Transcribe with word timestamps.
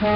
Welcome 0.00 0.14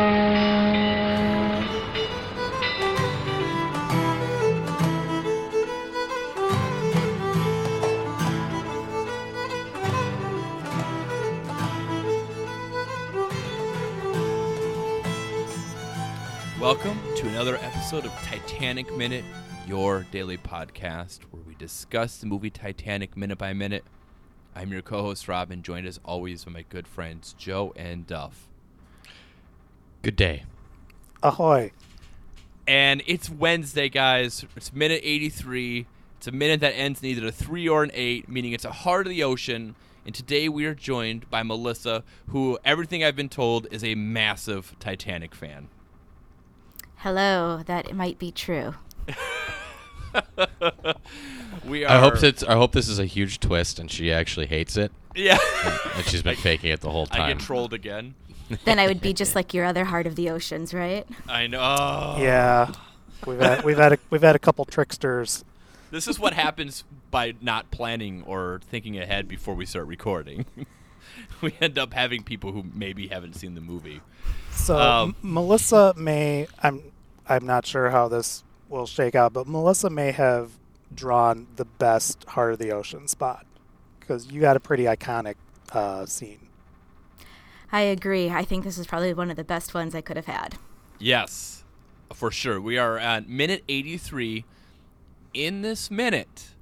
to 17.17 17.29
another 17.29 17.57
episode 17.57 18.07
of 18.07 18.13
Titanic 18.23 18.91
Minute, 18.97 19.25
your 19.69 20.07
daily 20.11 20.39
podcast 20.39 21.25
where 21.31 21.43
we 21.43 21.55
discuss 21.57 22.17
the 22.17 22.25
movie 22.25 22.49
Titanic 22.49 23.19
minute 23.19 23.37
by 23.37 23.53
minute. 23.53 23.85
I'm 24.57 24.73
your 24.73 24.81
co 24.81 25.03
host, 25.03 25.29
Robin, 25.29 25.63
joined 25.63 25.87
as 25.87 26.01
always 26.07 26.45
by 26.45 26.53
my 26.53 26.65
good 26.71 26.89
friends, 26.89 27.35
Joe 27.37 27.75
and 27.77 28.07
Duff. 28.07 28.49
Good 30.05 30.17
day. 30.17 30.45
Ahoy. 31.23 31.73
And 32.69 33.03
it's 33.07 33.31
Wednesday, 33.31 33.89
guys. 33.89 34.45
It's 34.55 34.71
minute 34.71 35.01
83. 35.03 35.87
It's 36.19 36.27
a 36.27 36.31
minute 36.31 36.61
that 36.61 36.73
ends 36.75 37.01
in 37.03 37.07
either 37.09 37.27
a 37.29 37.33
3 37.33 37.67
or 37.71 37.83
an 37.85 37.91
8, 37.95 38.29
meaning 38.29 38.53
it's 38.53 38.67
a 38.67 38.71
heart 38.73 39.07
of 39.07 39.11
the 39.11 39.23
ocean. 39.23 39.75
And 40.05 40.15
today 40.15 40.51
we 40.51 40.67
are 40.67 40.75
joined 40.75 41.31
by 41.31 41.43
Melissa, 41.43 42.05
who 42.29 42.59
everything 42.67 43.03
I've 43.03 43.17
been 43.17 43.31
told 43.31 43.67
is 43.71 43.83
a 43.83 43.95
massive 43.95 44.77
Titanic 44.79 45.35
fan. 45.35 45.69
Hello, 46.97 47.63
that 47.65 47.97
might 47.97 48.19
be 48.19 48.31
true. 48.31 48.75
We 51.67 51.85
are. 51.85 51.97
I 51.97 51.99
hope 51.99 52.23
it's. 52.23 52.43
I 52.45 52.53
hope 52.55 52.73
this 52.73 52.89
is 52.89 52.99
a 52.99 53.07
huge 53.07 53.41
twist, 53.41 53.79
and 53.81 53.91
she 53.91 54.13
actually 54.13 54.47
hates 54.47 54.77
it, 54.77 54.93
Yeah. 55.15 55.39
and 55.97 56.05
she's 56.05 56.23
been 56.23 56.37
faking 56.51 56.71
it 56.71 56.83
the 56.83 56.91
whole 56.91 57.09
I 57.11 57.17
time. 57.17 57.29
get 57.39 57.41
trolled 57.41 57.73
again. 57.73 58.15
Then 58.65 58.79
I 58.79 58.87
would 58.87 59.01
be 59.01 59.13
just 59.13 59.35
like 59.35 59.55
your 59.55 59.65
other 59.65 59.85
heart 59.87 60.07
of 60.07 60.17
the 60.17 60.31
oceans, 60.31 60.73
right? 60.75 61.07
I 61.29 61.47
know. 61.47 62.17
Yeah. 62.19 62.73
We've 63.27 63.39
had 63.41 63.65
we've 63.65 63.79
had 63.79 63.93
a, 63.95 63.99
we've 64.11 64.23
had 64.23 64.37
a 64.37 64.39
couple 64.39 64.65
tricksters. 64.65 65.45
This 65.91 66.07
is 66.09 66.19
what 66.19 66.35
happens 66.35 66.85
by 67.11 67.35
not 67.41 67.71
planning 67.71 68.23
or 68.27 68.61
thinking 68.69 68.99
ahead 68.99 69.29
before 69.29 69.55
we 69.55 69.65
start 69.65 69.87
recording. 69.87 70.45
we 71.41 71.55
end 71.61 71.79
up 71.79 71.95
having 71.95 72.23
people 72.23 72.53
who 72.53 72.65
maybe 72.75 73.09
haven't 73.09 73.35
seen 73.35 73.55
the 73.55 73.61
movie. 73.61 74.01
So 74.51 74.77
Um, 74.79 75.17
M- 75.23 75.35
Melissa 75.35 75.95
may 75.97 76.47
I'm 76.63 76.83
I'm 77.29 77.47
not 77.47 77.65
sure 77.65 77.91
how 77.91 78.09
this 78.09 78.43
will 78.69 78.87
shake 78.87 79.15
out, 79.15 79.33
but 79.33 79.47
Melissa 79.47 79.89
may 79.89 80.13
have 80.13 80.51
drawn 80.95 81.47
the 81.57 81.65
best 81.65 82.25
heart 82.25 82.53
of 82.53 82.59
the 82.59 82.71
ocean 82.73 83.09
spot 83.09 83.47
because 84.01 84.31
you 84.31 84.41
got 84.41 84.57
a 84.57 84.61
pretty 84.61 84.85
iconic 84.85 85.37
uh, 85.73 86.05
scene. 86.07 86.44
I 87.73 87.83
agree. 87.83 88.31
I 88.31 88.45
think 88.45 88.65
this 88.65 88.79
is 88.79 88.87
probably 88.87 89.15
one 89.15 89.31
of 89.31 89.37
the 89.37 89.45
best 89.45 89.75
ones 89.75 89.95
I 89.95 90.01
could 90.01 90.17
have 90.17 90.27
had. 90.27 90.57
Yes, 90.99 91.65
for 92.13 92.31
sure. 92.31 92.61
We 92.61 92.79
are 92.79 92.99
at 92.99 93.29
minute 93.29 93.65
83. 93.69 94.45
In 95.33 95.63
this 95.63 95.91
minute, 95.91 96.55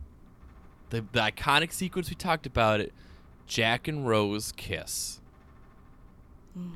the, 0.91 1.05
the 1.12 1.20
iconic 1.20 1.72
sequence 1.72 2.09
we 2.09 2.14
talked 2.14 2.47
about 2.47 2.81
it, 2.81 2.92
Jack 3.47 3.86
and 3.86 4.06
Rose 4.06 4.53
kiss, 4.53 5.20
mm. 6.59 6.70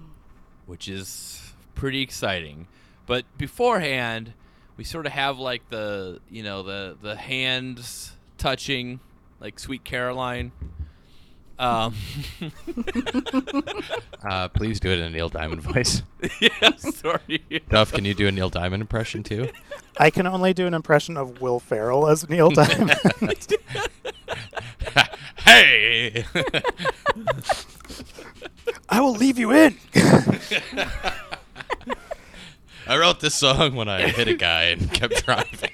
which 0.66 0.88
is 0.88 1.54
pretty 1.74 2.02
exciting. 2.02 2.68
But 3.06 3.24
beforehand, 3.38 4.34
we 4.76 4.84
sort 4.84 5.06
of 5.06 5.12
have 5.12 5.38
like 5.38 5.68
the 5.70 6.20
you 6.28 6.42
know 6.42 6.62
the 6.62 6.96
the 7.00 7.16
hands 7.16 8.12
touching, 8.36 9.00
like 9.40 9.58
Sweet 9.58 9.84
Caroline. 9.84 10.52
Um, 11.58 11.94
Uh, 14.28 14.48
please 14.48 14.80
do 14.80 14.90
it 14.90 14.98
in 14.98 15.04
a 15.04 15.10
Neil 15.10 15.28
Diamond 15.28 15.62
voice. 15.62 16.02
yeah, 16.40 16.76
sorry. 16.76 17.40
Duff, 17.68 17.92
can 17.92 18.04
you 18.04 18.12
do 18.12 18.26
a 18.26 18.32
Neil 18.32 18.50
Diamond 18.50 18.80
impression 18.80 19.22
too? 19.22 19.48
I 19.98 20.10
can 20.10 20.26
only 20.26 20.52
do 20.52 20.66
an 20.66 20.74
impression 20.74 21.16
of 21.16 21.40
Will 21.40 21.60
Ferrell 21.60 22.08
as 22.08 22.28
Neil 22.28 22.50
Diamond. 22.50 22.96
hey. 25.44 26.24
I 28.88 29.00
will 29.00 29.12
leave 29.12 29.38
you 29.38 29.52
in. 29.52 29.76
I 32.88 32.98
wrote 32.98 33.20
this 33.20 33.36
song 33.36 33.76
when 33.76 33.88
I 33.88 34.08
hit 34.08 34.26
a 34.26 34.34
guy 34.34 34.64
and 34.64 34.92
kept 34.92 35.24
driving. 35.24 35.70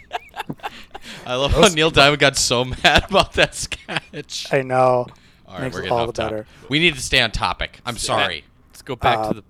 I 1.25 1.37
love 1.37 1.53
how 1.53 1.69
Neil 1.69 1.91
Diamond 1.91 2.21
got 2.21 2.37
so 2.37 2.67
mad 2.67 3.07
about 3.09 3.33
that 3.35 3.55
sketch. 3.55 4.53
I 4.53 4.61
know. 4.61 5.07
All 5.53 5.59
right, 5.59 5.65
Makes 5.65 5.75
we're 5.75 5.81
it 5.81 5.83
getting 5.85 5.93
all 5.99 6.09
off 6.09 6.15
the 6.15 6.23
topic. 6.23 6.37
better. 6.39 6.47
We 6.69 6.79
need 6.79 6.95
to 6.95 7.01
stay 7.03 7.21
on 7.21 7.31
topic. 7.31 7.81
I'm 7.85 7.97
sorry. 7.99 8.45
Let's 8.71 8.83
go 8.83 8.97
back 8.97 9.19
Uh, 9.19 9.29
to 9.29 9.35
the. 9.41 9.45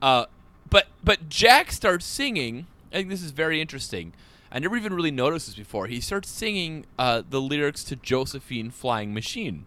Uh, 0.00 0.26
but 0.70 0.86
but 1.04 1.28
Jack 1.28 1.70
starts 1.70 2.06
singing. 2.06 2.66
I 2.92 2.96
think 2.96 3.08
this 3.10 3.22
is 3.22 3.30
very 3.30 3.60
interesting. 3.60 4.14
I 4.50 4.58
never 4.58 4.76
even 4.76 4.92
really 4.94 5.10
noticed 5.10 5.46
this 5.46 5.54
before. 5.54 5.86
He 5.86 6.00
starts 6.00 6.28
singing 6.30 6.84
uh, 6.98 7.22
the 7.28 7.40
lyrics 7.40 7.84
to 7.84 7.96
Josephine 7.96 8.70
Flying 8.70 9.14
Machine, 9.14 9.66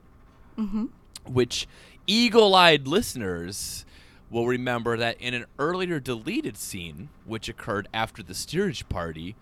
Mm-hmm. 0.57 0.85
which 1.25 1.67
eagle-eyed 2.07 2.87
listeners 2.87 3.85
will 4.29 4.47
remember 4.47 4.95
that 4.97 5.19
in 5.19 5.33
an 5.33 5.45
earlier 5.59 5.99
deleted 5.99 6.57
scene, 6.57 7.09
which 7.25 7.49
occurred 7.49 7.87
after 7.93 8.21
the 8.23 8.33
steerage 8.35 8.87
party, 8.89 9.35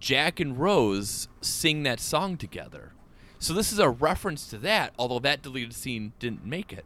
Jack 0.00 0.40
and 0.40 0.58
Rose 0.58 1.28
sing 1.40 1.82
that 1.84 2.00
song 2.00 2.36
together. 2.36 2.92
So 3.38 3.52
this 3.54 3.72
is 3.72 3.78
a 3.78 3.88
reference 3.88 4.48
to 4.48 4.58
that, 4.58 4.92
although 4.98 5.20
that 5.20 5.42
deleted 5.42 5.72
scene 5.74 6.12
didn't 6.18 6.44
make 6.44 6.72
it. 6.72 6.84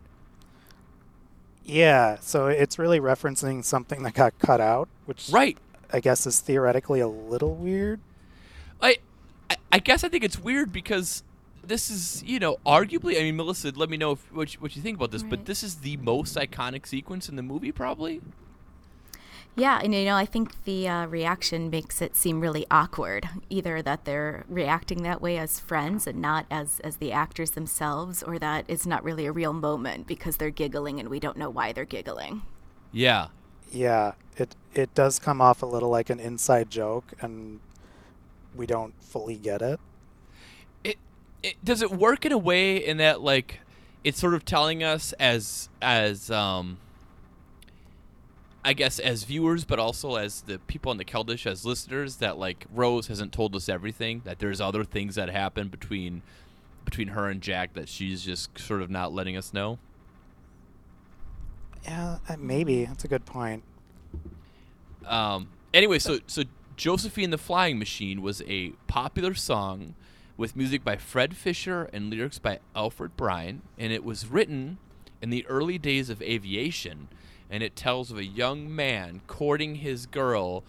Yeah, 1.64 2.16
so 2.20 2.48
it's 2.48 2.78
really 2.78 2.98
referencing 3.00 3.64
something 3.64 4.02
that 4.02 4.14
got 4.14 4.38
cut 4.38 4.60
out, 4.60 4.88
which 5.06 5.28
Right. 5.30 5.56
I 5.92 6.00
guess 6.00 6.26
is 6.26 6.40
theoretically 6.40 7.00
a 7.00 7.08
little 7.08 7.54
weird. 7.54 8.00
I, 8.80 8.96
I- 9.48 9.56
I 9.70 9.78
guess 9.78 10.02
I 10.04 10.08
think 10.08 10.24
it's 10.24 10.38
weird 10.38 10.72
because 10.72 11.22
this 11.64 11.88
is, 11.90 12.22
you 12.26 12.38
know, 12.40 12.56
arguably. 12.66 13.18
I 13.18 13.22
mean, 13.22 13.36
Melissa, 13.36 13.72
let 13.76 13.88
me 13.88 13.96
know 13.96 14.12
if, 14.12 14.32
what, 14.32 14.52
you, 14.54 14.60
what 14.60 14.74
you 14.74 14.82
think 14.82 14.96
about 14.96 15.12
this. 15.12 15.22
But 15.22 15.46
this 15.46 15.62
is 15.62 15.76
the 15.76 15.96
most 15.98 16.36
iconic 16.36 16.86
sequence 16.86 17.28
in 17.28 17.36
the 17.36 17.42
movie, 17.42 17.70
probably. 17.72 18.20
Yeah, 19.54 19.80
and 19.82 19.94
you 19.94 20.06
know, 20.06 20.16
I 20.16 20.24
think 20.24 20.64
the 20.64 20.88
uh, 20.88 21.06
reaction 21.06 21.68
makes 21.68 22.00
it 22.00 22.16
seem 22.16 22.40
really 22.40 22.64
awkward. 22.70 23.28
Either 23.50 23.82
that 23.82 24.06
they're 24.06 24.44
reacting 24.48 25.02
that 25.02 25.20
way 25.20 25.36
as 25.36 25.60
friends 25.60 26.06
and 26.06 26.22
not 26.22 26.46
as 26.50 26.80
as 26.80 26.96
the 26.96 27.12
actors 27.12 27.50
themselves, 27.50 28.22
or 28.22 28.38
that 28.38 28.64
it's 28.66 28.86
not 28.86 29.04
really 29.04 29.26
a 29.26 29.32
real 29.32 29.52
moment 29.52 30.06
because 30.06 30.38
they're 30.38 30.50
giggling 30.50 30.98
and 30.98 31.10
we 31.10 31.20
don't 31.20 31.36
know 31.36 31.50
why 31.50 31.72
they're 31.72 31.84
giggling. 31.84 32.42
Yeah. 32.92 33.28
Yeah, 33.70 34.12
it 34.36 34.54
it 34.74 34.94
does 34.94 35.18
come 35.18 35.40
off 35.40 35.62
a 35.62 35.66
little 35.66 35.88
like 35.90 36.10
an 36.10 36.20
inside 36.20 36.70
joke, 36.70 37.12
and 37.20 37.60
we 38.54 38.66
don't 38.66 38.94
fully 39.02 39.36
get 39.36 39.62
it. 39.62 39.80
It, 40.84 40.96
it 41.42 41.64
does 41.64 41.82
it 41.82 41.90
work 41.90 42.26
in 42.26 42.32
a 42.32 42.38
way 42.38 42.76
in 42.76 42.98
that 42.98 43.22
like 43.22 43.60
it's 44.04 44.20
sort 44.20 44.34
of 44.34 44.44
telling 44.44 44.82
us 44.82 45.12
as 45.14 45.68
as 45.82 46.30
um. 46.30 46.78
I 48.64 48.74
guess 48.74 48.98
as 48.98 49.24
viewers, 49.24 49.64
but 49.64 49.78
also 49.78 50.16
as 50.16 50.42
the 50.42 50.58
people 50.60 50.90
on 50.90 50.96
the 50.96 51.04
Keldysh 51.04 51.46
as 51.46 51.64
listeners, 51.64 52.16
that 52.16 52.38
like 52.38 52.66
Rose 52.72 53.08
hasn't 53.08 53.32
told 53.32 53.56
us 53.56 53.68
everything. 53.68 54.22
That 54.24 54.38
there's 54.38 54.60
other 54.60 54.84
things 54.84 55.16
that 55.16 55.30
happen 55.30 55.68
between 55.68 56.22
between 56.84 57.08
her 57.08 57.28
and 57.28 57.40
Jack 57.40 57.74
that 57.74 57.88
she's 57.88 58.22
just 58.22 58.58
sort 58.58 58.82
of 58.82 58.90
not 58.90 59.12
letting 59.12 59.36
us 59.36 59.52
know. 59.52 59.78
Yeah, 61.84 62.18
uh, 62.28 62.36
maybe 62.38 62.84
that's 62.84 63.04
a 63.04 63.08
good 63.08 63.26
point. 63.26 63.64
Um, 65.06 65.48
anyway, 65.74 65.98
so 65.98 66.20
so 66.28 66.44
Josephine 66.76 67.30
the 67.30 67.38
Flying 67.38 67.78
Machine 67.78 68.22
was 68.22 68.42
a 68.46 68.70
popular 68.86 69.34
song 69.34 69.94
with 70.36 70.54
music 70.56 70.84
by 70.84 70.96
Fred 70.96 71.36
Fisher 71.36 71.90
and 71.92 72.10
lyrics 72.10 72.38
by 72.38 72.60
Alfred 72.76 73.16
Bryan, 73.16 73.62
and 73.76 73.92
it 73.92 74.04
was 74.04 74.26
written 74.26 74.78
in 75.22 75.30
the 75.30 75.46
early 75.46 75.78
days 75.78 76.10
of 76.10 76.20
aviation, 76.20 77.08
and 77.48 77.62
it 77.62 77.76
tells 77.76 78.10
of 78.10 78.18
a 78.18 78.24
young 78.24 78.74
man 78.74 79.22
courting 79.26 79.76
his 79.76 80.04
girl 80.06 80.64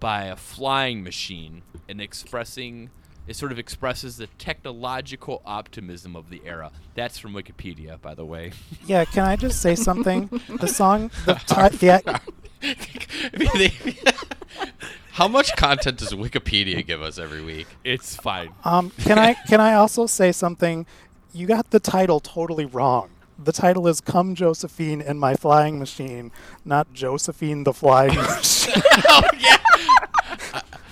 by 0.00 0.24
a 0.24 0.36
flying 0.36 1.04
machine 1.04 1.62
and 1.88 2.00
expressing 2.00 2.90
it 3.28 3.36
sort 3.36 3.52
of 3.52 3.58
expresses 3.58 4.16
the 4.16 4.26
technological 4.38 5.42
optimism 5.44 6.16
of 6.16 6.30
the 6.30 6.40
era. 6.46 6.70
That's 6.94 7.18
from 7.18 7.34
Wikipedia, 7.34 8.00
by 8.00 8.14
the 8.14 8.24
way. 8.24 8.52
Yeah, 8.86 9.04
can 9.04 9.26
I 9.26 9.36
just 9.36 9.60
say 9.60 9.74
something? 9.74 10.30
the 10.48 10.66
song, 10.66 11.10
the, 11.26 11.34
ti- 11.34 11.76
the 12.60 14.14
How 15.12 15.28
much 15.28 15.54
content 15.56 15.98
does 15.98 16.12
Wikipedia 16.14 16.86
give 16.86 17.02
us 17.02 17.18
every 17.18 17.42
week? 17.42 17.66
It's 17.84 18.16
fine. 18.16 18.54
um, 18.64 18.90
can 18.98 19.18
I 19.18 19.34
can 19.34 19.60
I 19.60 19.74
also 19.74 20.06
say 20.06 20.32
something? 20.32 20.86
You 21.34 21.46
got 21.46 21.70
the 21.70 21.80
title 21.80 22.20
totally 22.20 22.64
wrong. 22.64 23.10
The 23.38 23.52
title 23.52 23.86
is 23.86 24.00
"Come 24.00 24.34
Josephine 24.34 25.00
in 25.00 25.18
My 25.18 25.34
Flying 25.34 25.78
Machine," 25.78 26.32
not 26.64 26.92
Josephine 26.92 27.64
the 27.64 27.72
Flying 27.72 28.14
Machine. 28.16 28.74
oh 29.08 29.22
yeah. 29.38 29.56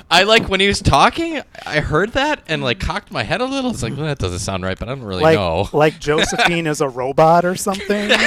I 0.08 0.22
like 0.22 0.48
when 0.48 0.60
he 0.60 0.69
was 0.69 0.81
talking. 0.81 1.43
I 1.66 1.81
heard 1.81 2.12
that 2.12 2.44
and 2.46 2.62
like 2.62 2.78
cocked 2.78 3.10
my 3.10 3.25
head 3.25 3.40
a 3.40 3.44
little. 3.44 3.72
It's 3.72 3.82
like 3.82 3.96
well, 3.96 4.06
that 4.06 4.19
doesn't 4.19 4.38
sound 4.38 4.62
right, 4.64 4.78
but 4.78 4.88
I 4.88 4.94
don't 4.94 5.02
really 5.02 5.22
like 5.25 5.34
know. 5.37 5.69
like 5.72 5.98
Josephine 5.98 6.69
is 6.69 6.81
a 6.81 6.88
robot 6.88 7.44
or 7.44 7.56
something. 7.56 8.10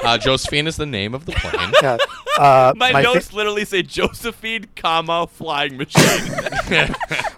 Uh, 0.00 0.16
Josephine 0.16 0.68
is 0.68 0.76
the 0.76 0.86
name 0.86 1.14
of 1.14 1.26
the 1.26 1.32
plane. 1.32 1.72
Yeah. 1.82 1.96
Uh, 2.38 2.72
My, 2.76 2.92
my, 2.92 3.02
fa- 3.02 3.14
notes 3.14 3.32
literally 3.32 3.64
say 3.64 3.82
Josephine, 3.82 4.66
comma 4.76 5.26
flying 5.26 5.76
machine. 5.76 6.94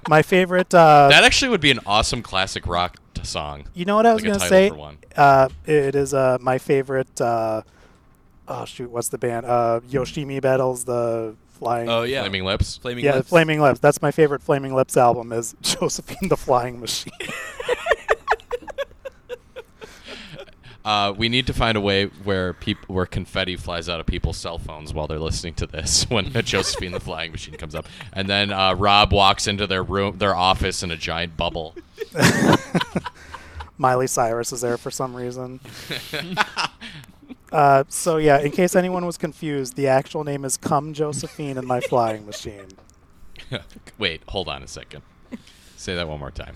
my 0.06 0.20
favorite. 0.20 0.74
Uh, 0.74 1.08
that 1.08 1.24
actually 1.24 1.48
would 1.48 1.62
be 1.62 1.70
an 1.70 1.80
awesome 1.86 2.20
classic 2.20 2.66
rock 2.66 2.98
t- 3.18 3.24
song. 3.24 3.64
you 3.74 3.84
know 3.84 3.96
what 3.96 4.06
I 4.06 4.14
was 4.14 4.22
like 4.22 4.32
gonna 4.34 4.48
say? 4.48 4.70
one. 4.70 4.98
Uh, 5.16 5.48
it 5.66 5.94
is 5.94 6.14
uh, 6.14 6.38
my 6.40 6.58
favorite. 6.58 7.20
Uh, 7.20 7.62
oh 8.46 8.64
shoot, 8.64 8.90
what's 8.90 9.08
the 9.08 9.18
band? 9.18 9.46
Uh, 9.46 9.80
Yoshimi 9.90 10.40
Battles 10.40 10.84
the 10.84 11.34
Flying. 11.58 11.88
oh 11.88 12.02
yeah, 12.04 12.20
Flaming 12.22 12.44
Lips. 12.44 12.76
Flaming 12.78 13.04
yeah, 13.04 13.16
Lips. 13.16 13.28
Flaming 13.28 13.60
Lips. 13.60 13.80
That's 13.80 14.00
my 14.00 14.10
favorite 14.10 14.42
Flaming 14.42 14.74
Lips 14.74 14.96
album. 14.96 15.32
Is 15.32 15.54
Josephine 15.62 16.28
the 16.28 16.36
Flying 16.36 16.80
Machine. 16.80 17.12
Uh, 20.88 21.12
we 21.12 21.28
need 21.28 21.46
to 21.46 21.52
find 21.52 21.76
a 21.76 21.80
way 21.82 22.06
where 22.06 22.56
where 22.86 23.04
confetti 23.04 23.56
flies 23.56 23.90
out 23.90 24.00
of 24.00 24.06
people's 24.06 24.38
cell 24.38 24.56
phones 24.56 24.94
while 24.94 25.06
they're 25.06 25.18
listening 25.18 25.52
to 25.52 25.66
this 25.66 26.04
when 26.08 26.32
Josephine 26.32 26.92
the 26.92 27.00
Flying 27.00 27.30
Machine 27.30 27.56
comes 27.56 27.74
up, 27.74 27.86
and 28.14 28.26
then 28.26 28.50
uh, 28.50 28.72
Rob 28.72 29.12
walks 29.12 29.46
into 29.46 29.66
their 29.66 29.82
room, 29.82 30.16
their 30.16 30.34
office 30.34 30.82
in 30.82 30.90
a 30.90 30.96
giant 30.96 31.36
bubble. 31.36 31.74
Miley 33.76 34.06
Cyrus 34.06 34.50
is 34.50 34.62
there 34.62 34.78
for 34.78 34.90
some 34.90 35.14
reason. 35.14 35.60
uh, 37.52 37.84
so 37.90 38.16
yeah, 38.16 38.40
in 38.40 38.50
case 38.50 38.74
anyone 38.74 39.04
was 39.04 39.18
confused, 39.18 39.76
the 39.76 39.88
actual 39.88 40.24
name 40.24 40.42
is 40.42 40.56
Come 40.56 40.94
Josephine 40.94 41.58
and 41.58 41.66
My 41.66 41.80
Flying 41.82 42.24
Machine. 42.24 42.68
Wait, 43.98 44.22
hold 44.28 44.48
on 44.48 44.62
a 44.62 44.66
second. 44.66 45.02
Say 45.76 45.94
that 45.94 46.08
one 46.08 46.18
more 46.18 46.30
time. 46.30 46.54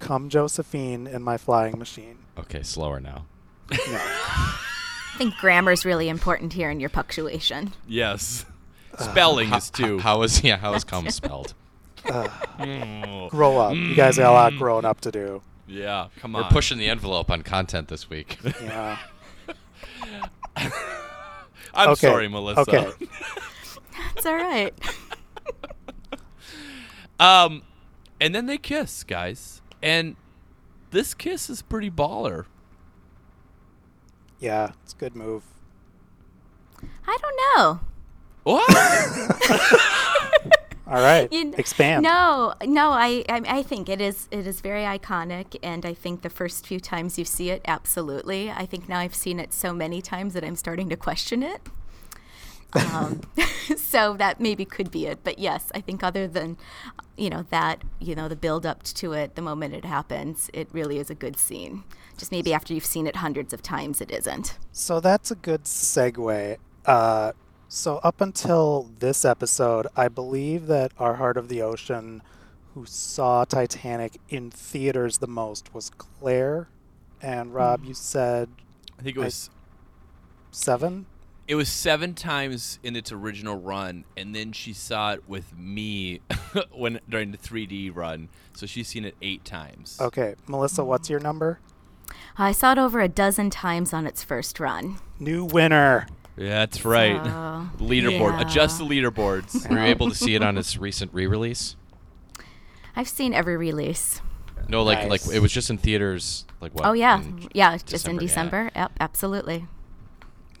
Come 0.00 0.28
Josephine 0.28 1.06
and 1.06 1.24
My 1.24 1.38
Flying 1.38 1.78
Machine. 1.78 2.18
Okay, 2.36 2.62
slower 2.62 3.00
now. 3.00 3.24
No. 3.70 3.98
I 3.98 5.14
think 5.16 5.36
grammar's 5.36 5.84
really 5.84 6.08
important 6.08 6.52
here 6.52 6.70
in 6.70 6.80
your 6.80 6.90
punctuation. 6.90 7.72
Yes. 7.86 8.46
Uh, 8.96 9.04
Spelling 9.04 9.52
is 9.52 9.70
too. 9.70 9.98
How 9.98 10.22
is 10.22 10.42
yeah? 10.42 10.56
How 10.56 10.74
is 10.74 10.84
cum 10.84 11.08
spelled? 11.10 11.54
Uh, 12.02 12.26
mm. 12.58 13.28
Grow 13.28 13.58
up. 13.58 13.74
You 13.76 13.94
guys 13.94 14.16
got 14.16 14.30
a 14.30 14.32
lot 14.32 14.54
mm. 14.54 14.58
growing 14.58 14.86
up 14.86 15.02
to 15.02 15.12
do. 15.12 15.42
yeah, 15.68 16.08
come 16.16 16.34
on. 16.34 16.44
We're 16.44 16.48
pushing 16.48 16.78
the 16.78 16.88
envelope 16.88 17.30
on 17.30 17.42
content 17.42 17.88
this 17.88 18.08
week. 18.08 18.38
Yeah. 18.62 18.96
I'm 21.74 21.90
okay. 21.90 22.08
sorry, 22.08 22.26
Melissa. 22.26 22.62
Okay. 22.62 22.90
It's 24.16 24.24
all 24.24 24.34
right. 24.34 24.72
Um, 27.20 27.62
and 28.18 28.34
then 28.34 28.46
they 28.46 28.56
kiss, 28.56 29.04
guys, 29.04 29.60
and 29.82 30.16
this 30.90 31.12
kiss 31.12 31.50
is 31.50 31.60
pretty 31.60 31.90
baller. 31.90 32.46
Yeah, 34.40 34.72
it's 34.82 34.94
a 34.94 34.96
good 34.96 35.14
move. 35.14 35.44
I 37.06 37.18
don't 37.20 37.56
know. 37.56 37.80
What? 38.44 38.70
All 40.86 40.96
right. 40.96 41.32
You 41.32 41.54
Expand. 41.56 42.02
No, 42.02 42.54
no, 42.64 42.90
I, 42.90 43.24
I 43.28 43.42
I 43.46 43.62
think 43.62 43.88
it 43.88 44.00
is 44.00 44.28
it 44.32 44.46
is 44.46 44.60
very 44.60 44.82
iconic, 44.82 45.56
and 45.62 45.86
I 45.86 45.94
think 45.94 46.22
the 46.22 46.30
first 46.30 46.66
few 46.66 46.80
times 46.80 47.18
you 47.18 47.24
see 47.24 47.50
it, 47.50 47.62
absolutely. 47.68 48.50
I 48.50 48.66
think 48.66 48.88
now 48.88 48.98
I've 48.98 49.14
seen 49.14 49.38
it 49.38 49.52
so 49.52 49.72
many 49.72 50.02
times 50.02 50.34
that 50.34 50.42
I'm 50.42 50.56
starting 50.56 50.88
to 50.88 50.96
question 50.96 51.42
it. 51.42 51.60
Um, 52.74 53.20
so 53.76 54.14
that 54.18 54.40
maybe 54.40 54.64
could 54.64 54.90
be 54.90 55.06
it, 55.06 55.20
but 55.24 55.38
yes, 55.38 55.70
I 55.74 55.80
think 55.80 56.02
other 56.02 56.26
than 56.28 56.56
you 57.16 57.28
know 57.30 57.44
that 57.50 57.82
you 58.00 58.14
know 58.14 58.28
the 58.28 58.36
build 58.36 58.64
up 58.66 58.82
to 58.84 59.12
it, 59.12 59.34
the 59.34 59.42
moment 59.42 59.74
it 59.74 59.84
happens, 59.84 60.50
it 60.52 60.68
really 60.72 60.98
is 60.98 61.10
a 61.10 61.14
good 61.14 61.36
scene. 61.38 61.84
Just 62.16 62.30
maybe 62.32 62.52
after 62.52 62.74
you've 62.74 62.84
seen 62.84 63.06
it 63.06 63.16
hundreds 63.16 63.52
of 63.52 63.62
times, 63.62 64.00
it 64.00 64.10
isn't. 64.10 64.58
So 64.72 65.00
that's 65.00 65.30
a 65.30 65.34
good 65.34 65.64
segue. 65.64 66.56
Uh, 66.86 67.32
so 67.68 67.98
up 68.02 68.20
until 68.20 68.90
this 68.98 69.24
episode, 69.24 69.86
I 69.96 70.08
believe 70.08 70.66
that 70.66 70.92
our 70.98 71.14
Heart 71.14 71.36
of 71.36 71.48
the 71.48 71.62
Ocean, 71.62 72.22
who 72.74 72.84
saw 72.84 73.44
Titanic 73.44 74.20
in 74.28 74.50
theaters 74.50 75.18
the 75.18 75.26
most, 75.28 75.72
was 75.72 75.90
Claire. 75.90 76.68
And 77.22 77.54
Rob, 77.54 77.84
you 77.84 77.94
said 77.94 78.48
I 78.98 79.02
think 79.02 79.16
it 79.16 79.20
I- 79.20 79.24
was 79.24 79.50
seven. 80.50 81.06
It 81.50 81.56
was 81.56 81.68
seven 81.68 82.14
times 82.14 82.78
in 82.84 82.94
its 82.94 83.10
original 83.10 83.56
run, 83.56 84.04
and 84.16 84.32
then 84.32 84.52
she 84.52 84.72
saw 84.72 85.14
it 85.14 85.28
with 85.28 85.52
me 85.58 86.20
when 86.70 87.00
during 87.08 87.32
the 87.32 87.38
3D 87.38 87.90
run. 87.92 88.28
So 88.54 88.66
she's 88.66 88.86
seen 88.86 89.04
it 89.04 89.16
eight 89.20 89.44
times. 89.44 89.98
Okay, 90.00 90.36
Melissa, 90.46 90.84
what's 90.84 91.10
your 91.10 91.18
number? 91.18 91.58
I 92.38 92.52
saw 92.52 92.70
it 92.70 92.78
over 92.78 93.00
a 93.00 93.08
dozen 93.08 93.50
times 93.50 93.92
on 93.92 94.06
its 94.06 94.22
first 94.22 94.60
run. 94.60 95.00
New 95.18 95.44
winner. 95.44 96.06
Yeah, 96.36 96.60
that's 96.60 96.84
right. 96.84 97.20
So, 97.24 97.84
Leaderboard. 97.84 98.38
yeah. 98.38 98.48
Adjust 98.48 98.78
the 98.78 98.84
leaderboards. 98.84 99.68
Were 99.68 99.76
you 99.76 99.86
able 99.86 100.08
to 100.08 100.14
see 100.14 100.36
it 100.36 100.44
on 100.44 100.56
its 100.56 100.76
recent 100.76 101.12
re-release? 101.12 101.74
I've 102.94 103.08
seen 103.08 103.34
every 103.34 103.56
release. 103.56 104.22
No, 104.68 104.84
like 104.84 105.08
Nice. 105.08 105.26
like 105.26 105.34
it 105.34 105.40
was 105.40 105.50
just 105.50 105.68
in 105.68 105.78
theaters. 105.78 106.44
Like 106.60 106.76
what? 106.76 106.86
Oh 106.86 106.92
yeah, 106.92 107.20
in 107.20 107.48
yeah, 107.54 107.72
just 107.72 107.86
December, 107.86 108.10
in 108.10 108.14
yeah. 108.14 108.28
December. 108.28 108.70
Yep, 108.76 108.92
absolutely. 109.00 109.66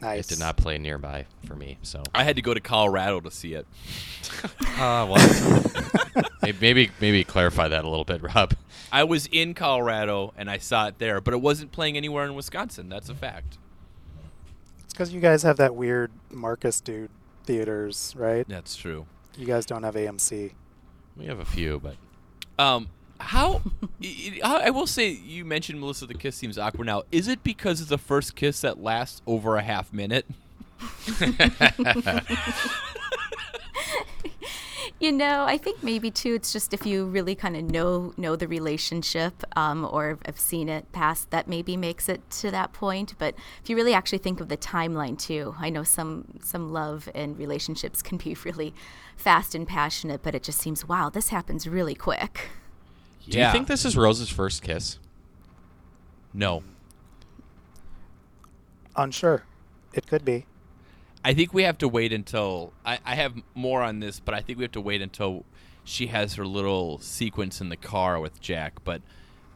Nice. 0.00 0.26
It 0.26 0.34
did 0.34 0.40
not 0.40 0.56
play 0.56 0.78
nearby 0.78 1.26
for 1.46 1.54
me, 1.54 1.78
so. 1.82 2.02
I 2.14 2.24
had 2.24 2.36
to 2.36 2.42
go 2.42 2.54
to 2.54 2.60
Colorado 2.60 3.20
to 3.20 3.30
see 3.30 3.54
it. 3.54 3.66
Uh, 4.78 5.06
well, 5.10 5.62
maybe, 6.42 6.58
maybe 6.60 6.90
maybe 7.00 7.24
clarify 7.24 7.68
that 7.68 7.84
a 7.84 7.88
little 7.88 8.04
bit, 8.04 8.22
Rob. 8.22 8.54
I 8.90 9.04
was 9.04 9.26
in 9.30 9.54
Colorado 9.54 10.32
and 10.36 10.50
I 10.50 10.58
saw 10.58 10.86
it 10.88 10.98
there, 10.98 11.20
but 11.20 11.34
it 11.34 11.40
wasn't 11.40 11.70
playing 11.72 11.96
anywhere 11.96 12.24
in 12.24 12.34
Wisconsin. 12.34 12.88
That's 12.88 13.08
a 13.08 13.14
fact. 13.14 13.58
It's 14.84 14.92
because 14.94 15.12
you 15.12 15.20
guys 15.20 15.42
have 15.42 15.58
that 15.58 15.74
weird 15.74 16.10
Marcus 16.30 16.80
dude 16.80 17.10
theaters, 17.44 18.14
right? 18.16 18.46
That's 18.48 18.76
true. 18.76 19.06
You 19.36 19.46
guys 19.46 19.66
don't 19.66 19.82
have 19.82 19.94
AMC. 19.94 20.52
We 21.16 21.26
have 21.26 21.38
a 21.40 21.44
few, 21.44 21.78
but 21.80 21.96
Um, 22.58 22.88
how? 23.26 23.62
i- 24.02 24.70
will 24.70 24.86
say 24.86 25.10
you 25.10 25.44
mentioned 25.44 25.80
Melissa. 25.80 26.06
The 26.06 26.14
kiss 26.14 26.36
seems 26.36 26.58
awkward 26.58 26.86
now. 26.86 27.02
Is 27.12 27.28
it 27.28 27.42
because 27.44 27.80
it's 27.80 27.90
the 27.90 27.98
first 27.98 28.34
kiss 28.36 28.60
that 28.62 28.82
lasts 28.82 29.22
over 29.26 29.56
a 29.56 29.62
half 29.62 29.92
minute? 29.92 30.26
You 34.98 35.12
know, 35.12 35.44
I 35.44 35.56
think 35.56 35.82
maybe 35.82 36.10
too. 36.10 36.34
It's 36.34 36.52
just 36.52 36.74
if 36.74 36.84
you 36.84 37.06
really 37.06 37.34
kind 37.34 37.56
of 37.56 37.62
know 37.64 38.12
know 38.18 38.36
the 38.36 38.46
relationship, 38.46 39.42
um, 39.56 39.88
or 39.90 40.18
have 40.26 40.38
seen 40.38 40.68
it 40.68 40.92
past, 40.92 41.30
that 41.30 41.48
maybe 41.48 41.74
makes 41.74 42.06
it 42.06 42.28
to 42.32 42.50
that 42.50 42.74
point. 42.74 43.14
But 43.18 43.34
if 43.62 43.70
you 43.70 43.76
really 43.76 43.94
actually 43.94 44.18
think 44.18 44.42
of 44.42 44.50
the 44.50 44.58
timeline 44.58 45.18
too, 45.18 45.54
I 45.58 45.70
know 45.70 45.84
some 45.84 46.26
some 46.42 46.70
love 46.70 47.08
and 47.14 47.38
relationships 47.38 48.02
can 48.02 48.18
be 48.18 48.36
really 48.44 48.74
fast 49.16 49.54
and 49.54 49.66
passionate, 49.66 50.22
but 50.22 50.34
it 50.34 50.42
just 50.42 50.58
seems 50.58 50.86
wow, 50.86 51.08
this 51.08 51.30
happens 51.30 51.66
really 51.66 51.94
quick. 51.94 52.50
Do 53.28 53.38
you 53.38 53.50
think 53.50 53.68
this 53.68 53.84
is 53.84 53.96
Rose's 53.96 54.30
first 54.30 54.62
kiss? 54.62 54.98
No. 56.32 56.62
Unsure. 58.96 59.44
It 59.92 60.06
could 60.06 60.24
be. 60.24 60.46
I 61.24 61.34
think 61.34 61.52
we 61.52 61.64
have 61.64 61.78
to 61.78 61.88
wait 61.88 62.12
until 62.12 62.72
I, 62.84 62.98
I 63.04 63.14
have 63.14 63.34
more 63.54 63.82
on 63.82 64.00
this, 64.00 64.20
but 64.20 64.34
I 64.34 64.40
think 64.40 64.58
we 64.58 64.64
have 64.64 64.72
to 64.72 64.80
wait 64.80 65.02
until 65.02 65.44
she 65.84 66.06
has 66.08 66.34
her 66.34 66.46
little 66.46 66.98
sequence 66.98 67.60
in 67.60 67.68
the 67.68 67.76
car 67.76 68.18
with 68.20 68.40
Jack. 68.40 68.82
But 68.84 69.02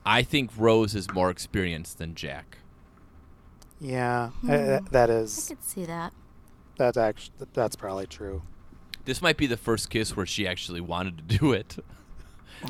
I 0.05 0.23
think 0.23 0.51
Rose 0.57 0.95
is 0.95 1.11
more 1.13 1.31
experienced 1.31 1.99
than 1.99 2.15
Jack. 2.15 2.59
Yeah, 3.81 4.31
uh, 4.49 4.81
that 4.91 5.11
I 5.11 5.21
could 5.25 5.63
see 5.63 5.85
that. 5.85 6.13
that's 6.77 6.97
actually 6.97 7.47
that's 7.53 7.77
probably 7.77 8.07
true. 8.07 8.43
This 9.05 9.21
might 9.21 9.37
be 9.37 9.47
the 9.47 9.57
first 9.57 9.91
kiss 9.91 10.17
where 10.17 10.27
she 10.27 10.47
actually 10.47 10.81
wanted 10.81 11.29
to 11.29 11.39
do 11.39 11.53
it. 11.53 11.77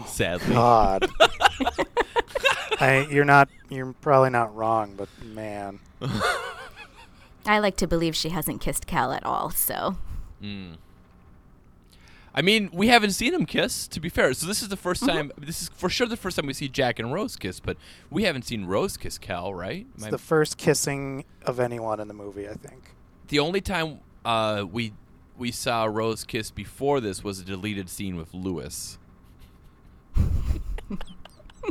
Sadly. 0.07 0.55
God, 0.55 1.07
I, 2.81 3.07
you're 3.11 3.25
not 3.25 3.49
you're 3.69 3.93
probably 4.01 4.31
not 4.31 4.55
wrong, 4.55 4.95
but 4.97 5.09
man, 5.25 5.81
I 7.47 7.59
like 7.59 7.77
to 7.77 7.87
believe 7.87 8.17
she 8.17 8.31
hasn't 8.31 8.61
kissed 8.61 8.87
Cal 8.87 9.13
at 9.13 9.25
all. 9.25 9.51
So 9.51 9.97
Mm. 10.43 10.77
I 12.35 12.43
mean, 12.43 12.69
we 12.73 12.89
haven't 12.89 13.13
seen 13.13 13.33
them 13.33 13.47
kiss, 13.47 13.87
to 13.89 14.01
be 14.01 14.09
fair. 14.09 14.35
So 14.35 14.47
this 14.47 14.61
is 14.61 14.69
the 14.69 14.77
1st 14.77 15.07
time. 15.07 15.33
This 15.39 15.63
is 15.63 15.69
for 15.69 15.89
sure 15.89 16.07
the 16.09 16.17
first 16.17 16.37
time 16.37 16.47
we 16.47 16.53
see 16.53 16.69
Jack 16.69 16.99
and 16.99 17.13
Rose 17.13 17.37
kiss, 17.37 17.61
but 17.61 17.77
we 18.11 18.25
haven't 18.25 18.43
seen 18.43 18.65
Rose 18.65 18.97
kiss 18.97 19.17
Cal, 19.19 19.55
right? 19.55 19.87
it's 19.95 20.03
Am 20.03 20.09
I- 20.09 20.11
the 20.11 20.19
first 20.19 20.59
kissing 20.59 21.25
of 21.47 21.61
anyone 21.61 22.01
in 22.01 22.09
the 22.09 22.15
movie. 22.15 22.49
I 22.49 22.55
think. 22.55 22.91
the 23.29 23.39
only 23.39 23.61
time 23.61 24.01
uh, 24.25 24.65
we 24.71 24.93
we 25.39 25.51
saw 25.53 25.85
Rose 25.85 26.25
kiss 26.25 26.51
before 26.51 27.01
this 27.01 27.23
was 27.25 27.39
a 27.41 27.45
deleted 27.45 27.89
scene 27.89 28.17
with 28.17 28.35
Lewis. 28.35 28.99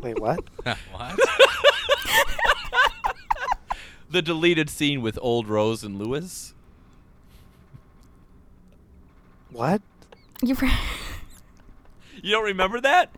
Wait, 0.01 0.19
what? 0.19 0.43
what? 0.91 1.19
The 4.09 4.21
deleted 4.21 4.69
scene 4.69 5.01
with 5.01 5.17
old 5.21 5.47
Rose 5.47 5.83
and 5.83 5.97
Lewis. 5.97 6.53
What? 9.51 9.81
you 10.41 10.55
were. 10.55 10.69
You 12.21 12.31
don't 12.31 12.43
remember 12.45 12.79
that? 12.81 13.09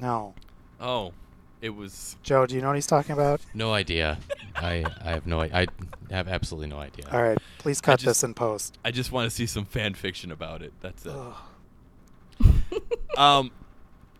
No, 0.00 0.34
Oh, 0.80 1.12
it 1.60 1.70
was. 1.70 2.16
Joe. 2.22 2.46
Do 2.46 2.54
you 2.54 2.60
know 2.60 2.68
what 2.68 2.74
he's 2.76 2.86
talking 2.86 3.12
about? 3.12 3.40
No 3.54 3.72
idea. 3.72 4.18
I 4.56 4.84
I 5.04 5.10
have 5.10 5.26
no 5.26 5.40
I, 5.40 5.48
I 5.62 5.66
have 6.10 6.28
absolutely 6.28 6.68
no 6.68 6.78
idea. 6.78 7.06
All 7.12 7.22
right, 7.22 7.38
please 7.58 7.80
cut 7.80 7.98
just- 8.00 8.06
this 8.06 8.24
in 8.24 8.34
post. 8.34 8.78
I 8.84 8.90
just 8.90 9.12
want 9.12 9.28
to 9.28 9.34
see 9.34 9.46
some 9.46 9.64
fan 9.64 9.94
fiction 9.94 10.30
about 10.32 10.62
it. 10.62 10.72
That's 10.80 11.04
it. 11.06 11.12
Ugh. 11.12 11.34
Um. 13.16 13.50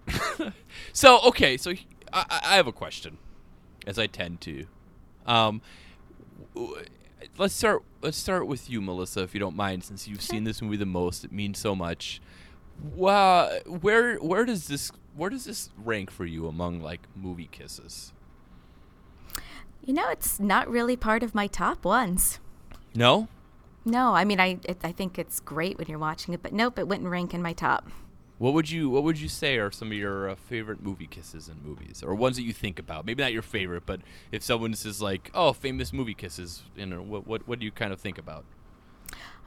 so 0.92 1.20
okay, 1.22 1.56
so 1.56 1.72
he- 1.72 1.86
I, 2.14 2.40
I 2.44 2.56
have 2.56 2.66
a 2.66 2.72
question, 2.72 3.18
as 3.86 3.98
I 3.98 4.06
tend 4.06 4.40
to. 4.42 4.66
Um, 5.26 5.60
let's 7.36 7.54
start. 7.54 7.82
Let's 8.00 8.16
start 8.16 8.46
with 8.46 8.70
you, 8.70 8.80
Melissa, 8.80 9.22
if 9.22 9.34
you 9.34 9.40
don't 9.40 9.56
mind, 9.56 9.84
since 9.84 10.06
you've 10.06 10.22
seen 10.22 10.44
this 10.44 10.62
movie 10.62 10.76
the 10.76 10.86
most. 10.86 11.24
It 11.24 11.32
means 11.32 11.58
so 11.58 11.74
much. 11.74 12.20
Wow, 12.94 13.50
where 13.66 14.16
where 14.16 14.44
does 14.44 14.68
this 14.68 14.90
where 15.16 15.30
does 15.30 15.44
this 15.44 15.70
rank 15.76 16.10
for 16.10 16.24
you 16.24 16.46
among 16.46 16.80
like 16.80 17.00
movie 17.14 17.48
kisses? 17.50 18.12
You 19.84 19.92
know, 19.92 20.08
it's 20.08 20.40
not 20.40 20.68
really 20.68 20.96
part 20.96 21.22
of 21.22 21.34
my 21.34 21.46
top 21.46 21.84
ones. 21.84 22.40
No. 22.94 23.28
No, 23.84 24.14
I 24.14 24.24
mean, 24.24 24.40
I 24.40 24.58
it, 24.64 24.78
I 24.82 24.92
think 24.92 25.18
it's 25.18 25.40
great 25.40 25.78
when 25.78 25.88
you're 25.88 25.98
watching 25.98 26.32
it, 26.32 26.42
but 26.42 26.52
nope, 26.52 26.78
it 26.78 26.88
wouldn't 26.88 27.08
rank 27.08 27.34
in 27.34 27.42
my 27.42 27.52
top. 27.52 27.90
What 28.38 28.52
would 28.52 28.70
you 28.70 28.90
What 28.90 29.04
would 29.04 29.18
you 29.18 29.28
say 29.28 29.58
are 29.58 29.70
some 29.70 29.88
of 29.92 29.96
your 29.96 30.30
uh, 30.30 30.34
favorite 30.34 30.82
movie 30.82 31.06
kisses 31.06 31.48
in 31.48 31.62
movies, 31.62 32.02
or 32.04 32.14
ones 32.14 32.36
that 32.36 32.42
you 32.42 32.52
think 32.52 32.78
about? 32.78 33.06
Maybe 33.06 33.22
not 33.22 33.32
your 33.32 33.42
favorite, 33.42 33.84
but 33.86 34.00
if 34.32 34.42
someone 34.42 34.74
says 34.74 35.00
like, 35.00 35.30
"Oh, 35.34 35.52
famous 35.52 35.92
movie 35.92 36.14
kisses," 36.14 36.64
you 36.76 36.86
know, 36.86 37.00
what 37.00 37.26
what 37.26 37.46
what 37.46 37.58
do 37.60 37.64
you 37.64 37.70
kind 37.70 37.92
of 37.92 38.00
think 38.00 38.18
about? 38.18 38.44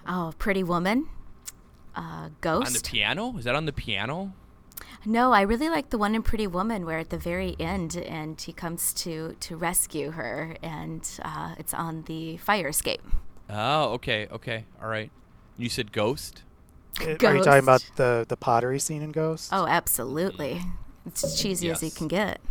Oh, 0.07 0.33
Pretty 0.37 0.63
Woman, 0.63 1.09
uh, 1.95 2.29
Ghost. 2.39 2.67
On 2.67 2.73
the 2.73 2.79
piano? 2.79 3.37
Is 3.37 3.43
that 3.43 3.55
on 3.55 3.65
the 3.65 3.73
piano? 3.73 4.33
no, 5.05 5.31
I 5.33 5.41
really 5.41 5.69
like 5.69 5.89
the 5.89 5.97
one 5.97 6.15
in 6.15 6.21
Pretty 6.23 6.47
Woman 6.47 6.85
where 6.85 6.99
at 6.99 7.09
the 7.09 7.17
very 7.17 7.55
end, 7.59 7.97
and 7.97 8.39
he 8.39 8.53
comes 8.53 8.93
to 8.93 9.35
to 9.41 9.57
rescue 9.57 10.11
her, 10.11 10.55
and 10.63 11.07
uh, 11.23 11.55
it's 11.57 11.73
on 11.73 12.03
the 12.03 12.37
fire 12.37 12.69
escape. 12.69 13.01
Oh, 13.49 13.93
okay, 13.93 14.27
okay, 14.31 14.65
all 14.81 14.87
right. 14.87 15.11
You 15.57 15.69
said 15.69 15.91
Ghost. 15.91 16.43
Are 17.01 17.35
you 17.35 17.43
talking 17.43 17.63
about 17.63 17.89
the 17.95 18.25
the 18.27 18.37
pottery 18.37 18.79
scene 18.79 19.01
in 19.01 19.11
Ghost? 19.11 19.49
Oh, 19.51 19.65
absolutely. 19.67 20.61
It's 21.05 21.23
as 21.23 21.39
cheesy 21.39 21.69
as 21.69 21.81
you 21.81 21.91
can 21.91 22.07
get. 22.07 22.41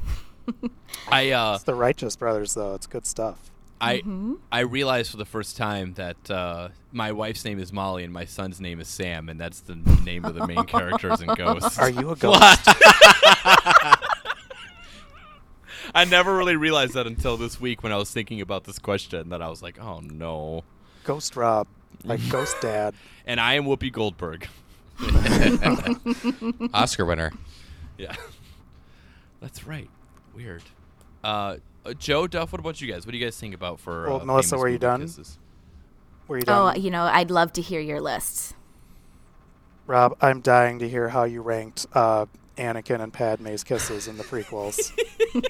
I 1.09 1.31
uh, 1.33 1.55
It's 1.57 1.65
the 1.65 1.75
Righteous 1.75 2.17
Brothers, 2.17 2.55
though. 2.55 2.75
It's 2.75 2.87
good 2.87 3.07
stuff. 3.07 3.51
I 3.81 3.99
Mm-hmm. 3.99 4.35
I 4.51 4.61
realized 4.61 5.11
for 5.11 5.19
the 5.19 5.27
first 5.27 5.57
time 5.57 5.95
that 5.95 6.31
uh, 6.31 6.69
my 6.93 7.13
wife's 7.13 7.45
name 7.45 7.59
is 7.59 7.73
Molly 7.73 8.05
and 8.05 8.13
my 8.13 8.25
son's 8.25 8.61
name 8.61 8.81
is 8.81 8.89
Sam, 8.89 9.29
and 9.29 9.39
that's 9.39 9.61
the 9.61 9.75
name 10.05 10.25
of 10.25 10.35
the 10.35 10.47
main 10.47 10.65
characters 10.67 11.21
in 11.21 11.29
Ghost. 11.35 11.79
Are 11.79 11.91
you 11.91 12.11
a 12.11 12.17
ghost? 12.27 12.69
I 15.95 16.05
never 16.09 16.37
really 16.37 16.57
realized 16.57 16.95
that 16.95 17.07
until 17.07 17.37
this 17.37 17.61
week 17.61 17.83
when 17.83 17.93
I 17.93 17.97
was 17.97 18.11
thinking 18.11 18.41
about 18.41 18.65
this 18.65 18.79
question. 18.79 19.29
That 19.29 19.43
I 19.43 19.49
was 19.49 19.63
like, 19.63 19.79
oh 19.81 20.01
no. 20.01 20.65
Ghost 21.05 21.37
Rob, 21.37 21.67
like 22.05 22.21
Ghost 22.31 22.57
Dad. 22.61 22.95
And 23.29 23.41
I 23.41 23.55
am 23.55 23.65
Whoopi 23.65 23.91
Goldberg. 23.91 24.47
Oscar 26.73 27.05
winner. 27.05 27.33
Yeah, 27.99 28.15
that's 29.41 29.67
right. 29.67 29.91
Weird. 30.35 30.63
Uh, 31.25 31.57
uh, 31.85 31.93
Joe 31.95 32.27
Duff, 32.29 32.53
what 32.53 32.61
about 32.61 32.81
you 32.81 32.91
guys? 32.93 33.05
What 33.05 33.13
do 33.13 33.19
you 33.19 33.25
guys 33.25 33.37
think 33.37 33.53
about 33.55 33.81
for? 33.81 34.07
Well, 34.07 34.21
uh, 34.21 34.25
Melissa, 34.25 34.51
famous 34.51 34.61
were 34.63 34.69
you 34.69 34.73
movie 34.75 34.79
done? 34.81 35.01
kisses? 35.01 35.39
Were 36.29 36.37
you 36.39 36.43
Oh, 36.47 36.73
done? 36.73 36.81
you 36.81 36.91
know, 36.91 37.03
I'd 37.05 37.31
love 37.33 37.53
to 37.55 37.63
hear 37.63 37.81
your 37.81 38.01
lists. 38.01 38.55
Rob, 39.89 40.17
I'm 40.21 40.41
dying 40.41 40.79
to 40.81 40.89
hear 40.89 41.09
how 41.09 41.25
you 41.25 41.43
ranked 41.43 41.87
uh, 41.93 42.27
Anakin 42.57 43.01
and 43.01 43.13
Padme's 43.13 43.63
kisses 43.65 44.09
in 44.09 44.17
the 44.17 44.25
prequels. 44.25 44.93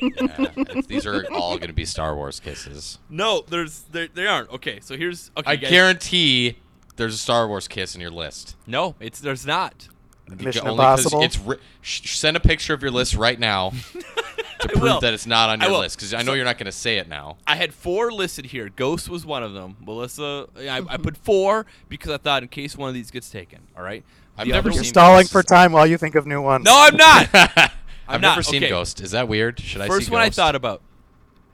Yeah, 0.02 0.80
these 0.88 1.06
are 1.06 1.24
all 1.32 1.56
going 1.58 1.68
to 1.68 1.72
be 1.74 1.84
Star 1.84 2.16
Wars 2.16 2.40
kisses. 2.40 2.98
No, 3.08 3.44
there's 3.48 3.82
there, 3.92 4.08
they 4.12 4.26
aren't. 4.26 4.50
Okay, 4.50 4.80
so 4.80 4.96
here's 4.96 5.30
okay. 5.36 5.48
I 5.52 5.54
guys. 5.56 5.70
guarantee 5.70 6.56
there's 6.96 7.14
a 7.14 7.18
Star 7.18 7.46
Wars 7.46 7.68
kiss 7.68 7.94
in 7.94 8.00
your 8.00 8.10
list. 8.10 8.56
No, 8.66 8.96
it's 8.98 9.20
there's 9.20 9.46
not. 9.46 9.88
Mission 10.28 10.66
Only 10.66 10.78
'cause 10.78 11.04
Impossible? 11.04 11.22
It's 11.22 11.38
ri- 11.38 11.58
sh- 11.82 12.16
send 12.18 12.36
a 12.36 12.40
picture 12.40 12.74
of 12.74 12.82
your 12.82 12.90
list 12.90 13.14
right 13.14 13.38
now 13.38 13.70
to 14.60 14.68
prove 14.70 15.00
that 15.02 15.14
it's 15.14 15.26
not 15.26 15.50
on 15.50 15.60
your 15.60 15.78
list 15.78 15.96
because 15.98 16.12
I 16.12 16.18
know 16.22 16.32
So- 16.32 16.34
you're 16.34 16.44
not 16.44 16.58
going 16.58 16.66
to 16.66 16.72
say 16.72 16.98
it 16.98 17.08
now. 17.08 17.36
I 17.46 17.54
had 17.54 17.72
four 17.72 18.10
listed 18.10 18.46
here. 18.46 18.68
Ghost 18.68 19.08
was 19.08 19.24
one 19.24 19.44
of 19.44 19.52
them. 19.52 19.76
Melissa, 19.80 20.48
I, 20.58 20.82
I 20.88 20.96
put 20.96 21.16
four 21.16 21.64
because 21.88 22.10
I 22.10 22.16
thought 22.16 22.42
in 22.42 22.48
case 22.48 22.76
one 22.76 22.88
of 22.88 22.94
these 22.94 23.12
gets 23.12 23.30
taken. 23.30 23.60
All 23.76 23.84
right. 23.84 24.04
I've 24.38 24.46
never 24.48 24.68
other 24.68 24.74
You're 24.76 24.84
seen 24.84 24.90
stalling 24.90 25.22
Ghost. 25.22 25.32
for 25.32 25.42
time 25.42 25.72
while 25.72 25.86
you 25.86 25.96
think 25.98 26.14
of 26.14 26.26
new 26.26 26.40
ones. 26.42 26.64
No, 26.64 26.72
I'm 26.74 26.96
not. 26.96 27.28
I've 27.34 27.70
I'm 28.08 28.20
never 28.20 28.36
not. 28.36 28.44
seen 28.44 28.62
Okay. 28.62 28.68
Ghost. 28.70 29.00
Is 29.00 29.12
that 29.12 29.28
weird? 29.28 29.58
Should 29.60 29.80
I 29.80 29.86
First 29.88 30.10
one 30.10 30.20
I 30.20 30.26
Ghost? 30.26 30.36
thought 30.36 30.54
about. 30.54 30.82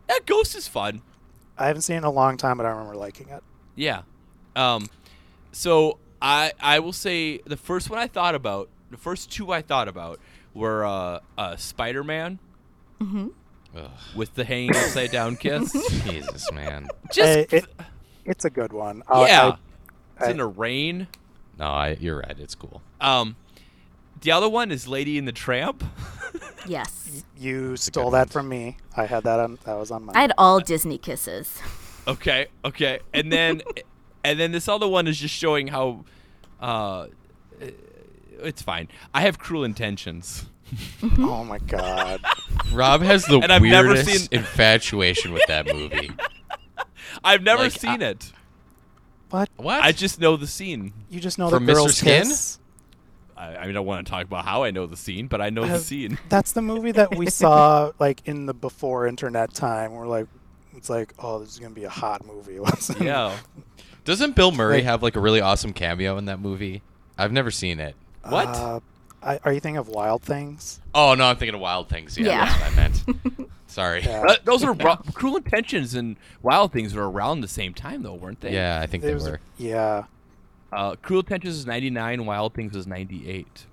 Yeah, 0.09 0.17
Ghost 0.27 0.55
is 0.57 0.69
fun. 0.69 1.03
I 1.57 1.67
haven't 1.69 1.83
seen 1.83 1.95
it 1.97 1.99
in 1.99 2.05
a 2.05 2.11
long 2.11 2.37
time, 2.37 2.57
but 2.57 2.67
I 2.67 2.71
remember 2.71 2.97
liking 2.97 3.29
it. 3.29 3.43
Yeah. 3.77 4.03
Um, 4.57 4.89
so 5.53 5.99
I 6.21 6.53
I 6.61 6.81
will 6.81 6.93
say 6.93 7.39
the 7.47 7.57
first 7.57 7.89
one 7.89 7.99
I 7.99 8.07
thought 8.07 8.35
about, 8.35 8.69
the 8.91 8.97
first 8.97 9.31
two 9.33 9.53
I 9.53 9.62
thought 9.62 9.89
about 9.89 10.19
were 10.55 10.85
uh, 10.85 11.21
uh, 11.39 11.57
Spider 11.57 12.05
Man 12.05 12.39
Ugh, 13.01 13.31
with 14.15 14.35
the 14.35 14.45
hanging 14.45 14.77
upside 14.77 15.11
down 15.11 15.37
kiss. 15.37 15.73
Jesus, 16.05 16.51
man. 16.53 16.89
Just 17.12 17.51
Hey, 17.51 17.59
it, 17.59 17.65
it's 18.25 18.45
a 18.45 18.51
good 18.51 18.73
one. 18.73 19.03
I'll- 19.09 19.27
yeah. 19.27 19.47
I- 19.47 19.57
it's 20.19 20.27
I- 20.29 20.31
in 20.33 20.37
the 20.37 20.47
rain. 20.47 21.07
No, 21.59 21.66
I, 21.66 21.97
you're 22.00 22.18
right. 22.18 22.37
It's 22.38 22.54
cool. 22.54 22.82
Um, 23.00 23.37
the 24.21 24.30
other 24.30 24.49
one 24.49 24.71
is 24.71 24.88
Lady 24.88 25.18
in 25.18 25.25
the 25.25 25.32
Tramp. 25.32 25.85
Yes. 26.64 27.25
you 27.37 27.73
a 27.73 27.76
stole 27.76 28.11
that 28.12 28.18
one. 28.21 28.28
from 28.28 28.49
me. 28.49 28.76
I 28.97 29.04
had 29.06 29.25
that 29.25 29.40
on. 29.40 29.59
That 29.64 29.75
was 29.75 29.90
on 29.90 30.04
my. 30.04 30.12
I 30.14 30.21
had 30.21 30.32
all 30.38 30.61
Disney 30.61 30.97
kisses. 30.97 31.61
Okay, 32.06 32.47
okay, 32.64 33.00
and 33.12 33.32
then 33.32 33.62
and 34.25 34.38
then 34.38 34.52
this 34.52 34.68
other 34.68 34.87
one 34.87 35.09
is 35.09 35.18
just 35.18 35.35
showing 35.35 35.66
how 35.66 36.04
uh, 36.61 37.09
it's 38.40 38.62
fine. 38.62 38.88
I 39.12 39.23
have 39.23 39.40
cruel 39.40 39.64
intentions. 39.64 40.47
oh 41.18 41.42
my 41.44 41.59
god. 41.59 42.21
Rob 42.73 43.02
has 43.02 43.25
the 43.26 43.40
And 43.40 43.52
I've 43.52 43.61
never 43.62 43.88
weirdest 43.88 44.11
seen- 44.21 44.28
infatuation 44.30 45.32
with 45.32 45.42
that 45.49 45.66
movie. 45.66 46.12
I've 47.25 47.42
never 47.42 47.64
Like, 47.64 47.73
seen 47.73 48.02
I- 48.02 48.11
it. 48.11 48.32
What? 49.33 49.49
What? 49.57 49.83
I 49.83 49.93
just 49.93 50.21
know 50.21 50.37
the 50.37 50.47
scene. 50.47 50.93
You 51.11 51.19
just 51.21 51.39
know 51.39 51.49
From 51.49 51.65
the 51.67 51.73
Mr. 51.73 51.77
girl's 51.77 51.97
Skin? 51.97 52.23
kiss? 52.25 52.59
I, 53.37 53.57
I 53.57 53.61
mean, 53.62 53.71
I 53.71 53.73
don't 53.73 53.87
want 53.87 54.07
to 54.07 54.11
talk 54.11 54.25
about 54.27 54.45
how 54.45 54.62
I 54.62 54.71
know 54.71 54.87
the 54.87 54.97
scene, 54.97 55.27
but 55.27 55.41
I 55.41 55.49
know 55.51 55.62
the 55.62 55.69
Have- 55.69 55.81
scene. 55.81 56.19
That's 56.29 56.53
the 56.53 56.61
movie 56.62 56.93
that 56.93 57.17
we 57.17 57.27
saw 57.31 57.93
like 57.99 58.21
in 58.27 58.47
the 58.47 58.55
before 58.55 59.07
internet 59.07 59.55
time. 59.55 59.93
We're 59.93 60.07
like, 60.07 60.27
it's 60.77 60.91
like, 60.91 61.15
oh, 61.19 61.39
this 61.39 61.49
is 61.51 61.59
gonna 61.59 61.75
be 61.75 61.85
a 61.85 61.89
hot 61.91 62.27
movie. 62.27 62.59
Let's- 62.61 62.95
Yeah. 63.01 63.37
Doesn't 64.05 64.35
Bill 64.37 64.53
Murray 64.53 64.77
Wait. 64.79 64.85
have 64.85 65.03
like 65.03 65.17
a 65.17 65.21
really 65.21 65.41
awesome 65.41 65.73
cameo 65.73 66.19
in 66.19 66.27
that 66.27 66.41
movie? 66.41 66.83
I've 67.17 67.33
never 67.33 67.51
seen 67.51 67.81
it. 67.81 67.95
What? 68.29 68.49
Uh, 68.49 68.81
I, 69.23 69.39
are 69.45 69.53
you 69.53 69.61
thinking 69.61 69.77
of 69.79 69.89
Wild 69.89 70.23
Things? 70.23 70.81
Oh 70.95 71.15
no, 71.15 71.25
I'm 71.25 71.37
thinking 71.37 71.55
of 71.55 71.61
Wild 71.61 71.89
Things. 71.89 72.19
Yeah, 72.19 72.27
Yeah. 72.27 72.45
that's 72.45 72.61
what 72.61 72.73
I 72.73 72.77
meant. 72.77 73.51
Sorry. 73.73 74.02
Yeah. 74.02 74.23
Uh, 74.29 74.35
those 74.45 74.62
are 74.64 74.73
ro- 74.85 75.00
Cruel 75.14 75.37
Intentions 75.37 75.95
and 75.95 76.17
Wild 76.43 76.73
Things 76.73 76.95
were 76.95 77.11
around 77.11 77.41
the 77.41 77.49
same 77.49 77.73
time, 77.75 78.02
though, 78.02 78.14
weren't 78.14 78.41
they? 78.41 78.52
Yeah, 78.52 78.81
I 78.83 78.87
think 78.87 79.02
they 79.02 79.09
There's- 79.09 79.25
were. 79.25 79.41
Yeah. 79.59 80.05
Uh, 80.71 80.97
Cruel 80.97 81.21
Intentions 81.21 81.57
is 81.57 81.67
99, 81.67 82.26
Wild 82.26 82.55
Things 82.55 82.76
is 82.76 82.87
98. 82.87 83.67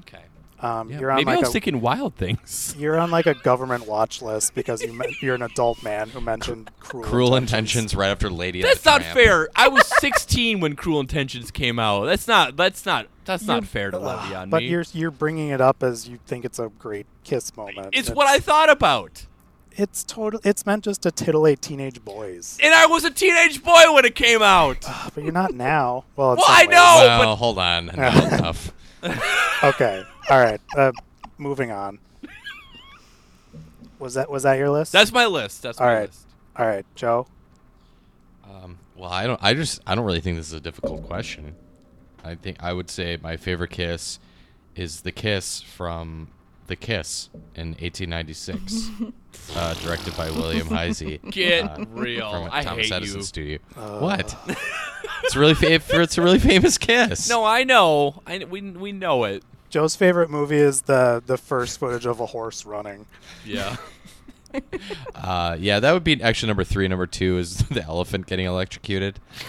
Okay. 0.00 0.18
Um, 0.62 0.90
Yeah, 0.90 1.00
you're 1.00 1.10
on 1.10 1.16
maybe 1.16 1.30
I 1.30 1.34
like 1.34 1.40
was 1.40 1.48
a 1.48 1.52
thinking 1.52 1.80
Wild 1.80 2.14
Things. 2.14 2.74
you're 2.78 2.98
on 2.98 3.10
like 3.10 3.26
a 3.26 3.34
government 3.34 3.86
watch 3.88 4.22
list 4.22 4.54
because 4.54 4.80
you 4.82 4.92
men- 4.92 5.08
you're 5.20 5.34
an 5.34 5.42
adult 5.42 5.82
man 5.82 6.08
who 6.10 6.20
mentioned 6.20 6.70
cruel, 6.78 7.02
Cruel 7.04 7.36
intentions 7.36 7.94
right 7.96 8.10
after 8.10 8.30
Lady. 8.30 8.60
and 8.60 8.68
That's 8.70 8.82
the 8.82 8.90
not 8.90 9.00
Tramp. 9.00 9.18
fair. 9.18 9.48
I 9.56 9.66
was 9.68 9.84
16 10.00 10.60
when 10.60 10.76
Cruel 10.76 11.00
Intentions 11.00 11.50
came 11.50 11.78
out. 11.80 12.04
That's 12.04 12.28
not. 12.28 12.56
That's 12.56 12.86
not. 12.86 13.08
That's 13.24 13.44
not 13.44 13.54
You're- 13.56 13.66
fair 13.66 13.90
to 13.90 13.96
Ugh, 13.98 14.02
levy 14.04 14.34
on 14.36 14.50
but 14.50 14.62
me. 14.62 14.68
you're 14.68 14.84
you're 14.92 15.10
bringing 15.10 15.48
it 15.48 15.60
up 15.60 15.82
as 15.82 16.08
you 16.08 16.18
think 16.26 16.44
it's 16.44 16.58
a 16.60 16.68
great 16.78 17.06
kiss 17.24 17.56
moment. 17.56 17.88
it's 17.92 18.10
what 18.10 18.28
I 18.28 18.38
thought 18.38 18.70
about. 18.70 19.26
It's 19.74 20.04
total. 20.04 20.38
It's 20.44 20.66
meant 20.66 20.84
just 20.84 21.00
to 21.02 21.10
titillate 21.10 21.62
teenage 21.62 22.04
boys. 22.04 22.58
And 22.62 22.74
I 22.74 22.84
was 22.86 23.04
a 23.04 23.10
teenage 23.10 23.62
boy 23.64 23.90
when 23.94 24.04
it 24.04 24.14
came 24.14 24.42
out. 24.42 24.76
Ah, 24.86 25.10
but 25.14 25.24
you're 25.24 25.32
not 25.32 25.54
now. 25.54 26.04
Well, 26.14 26.32
in 26.32 26.36
Well, 26.36 26.46
I 26.48 26.66
know. 26.66 26.68
Well, 27.06 27.18
but- 27.30 27.36
hold 27.36 27.58
on. 27.58 27.86
Not 27.86 27.96
enough. 28.32 28.72
Okay. 29.64 30.04
All 30.32 30.40
right. 30.40 30.60
Uh, 30.74 30.92
moving 31.36 31.70
on. 31.70 31.98
Was 33.98 34.14
that 34.14 34.30
was 34.30 34.44
that 34.44 34.54
your 34.54 34.70
list? 34.70 34.90
That's 34.90 35.12
my 35.12 35.26
list. 35.26 35.60
That's 35.60 35.78
All 35.78 35.86
my 35.86 35.92
right. 35.92 36.06
list. 36.08 36.26
All 36.56 36.66
right, 36.66 36.86
Joe. 36.94 37.26
Um, 38.42 38.78
well, 38.96 39.10
I 39.10 39.26
don't. 39.26 39.38
I 39.42 39.52
just. 39.52 39.82
I 39.86 39.94
don't 39.94 40.06
really 40.06 40.22
think 40.22 40.38
this 40.38 40.46
is 40.46 40.54
a 40.54 40.60
difficult 40.60 41.06
question. 41.06 41.54
I 42.24 42.34
think 42.34 42.56
I 42.62 42.72
would 42.72 42.88
say 42.88 43.18
my 43.22 43.36
favorite 43.36 43.72
kiss 43.72 44.18
is 44.74 45.02
the 45.02 45.12
kiss 45.12 45.60
from 45.60 46.28
The 46.66 46.76
Kiss 46.76 47.28
in 47.54 47.72
1896, 47.72 48.88
uh, 49.56 49.74
directed 49.74 50.16
by 50.16 50.30
William 50.30 50.66
Heise. 50.66 51.02
Get 51.30 51.64
uh, 51.64 51.84
real. 51.90 52.30
From 52.30 52.48
I 52.50 52.62
Thomas 52.62 52.86
hate 52.86 52.94
Edison 52.94 53.18
you. 53.18 53.22
Studio. 53.22 53.58
Uh, 53.76 53.98
what? 53.98 54.34
it's 55.24 55.36
a 55.36 55.38
really. 55.38 55.52
Fa- 55.52 55.74
it's 56.00 56.16
a 56.16 56.22
really 56.22 56.38
famous 56.38 56.78
kiss. 56.78 57.28
No, 57.28 57.44
I 57.44 57.64
know. 57.64 58.22
I 58.26 58.38
we 58.44 58.62
we 58.62 58.92
know 58.92 59.24
it. 59.24 59.44
Joe's 59.72 59.96
favorite 59.96 60.28
movie 60.28 60.58
is 60.58 60.82
the 60.82 61.22
the 61.24 61.38
first 61.38 61.80
footage 61.80 62.04
of 62.04 62.20
a 62.20 62.26
horse 62.26 62.64
running. 62.66 63.06
Yeah. 63.44 63.76
Uh, 65.14 65.56
yeah, 65.58 65.80
that 65.80 65.92
would 65.94 66.04
be 66.04 66.22
actually 66.22 66.48
number 66.48 66.62
three. 66.62 66.86
Number 66.86 67.06
two 67.06 67.38
is 67.38 67.56
the 67.70 67.82
elephant 67.82 68.26
getting 68.26 68.44
electrocuted. 68.44 69.18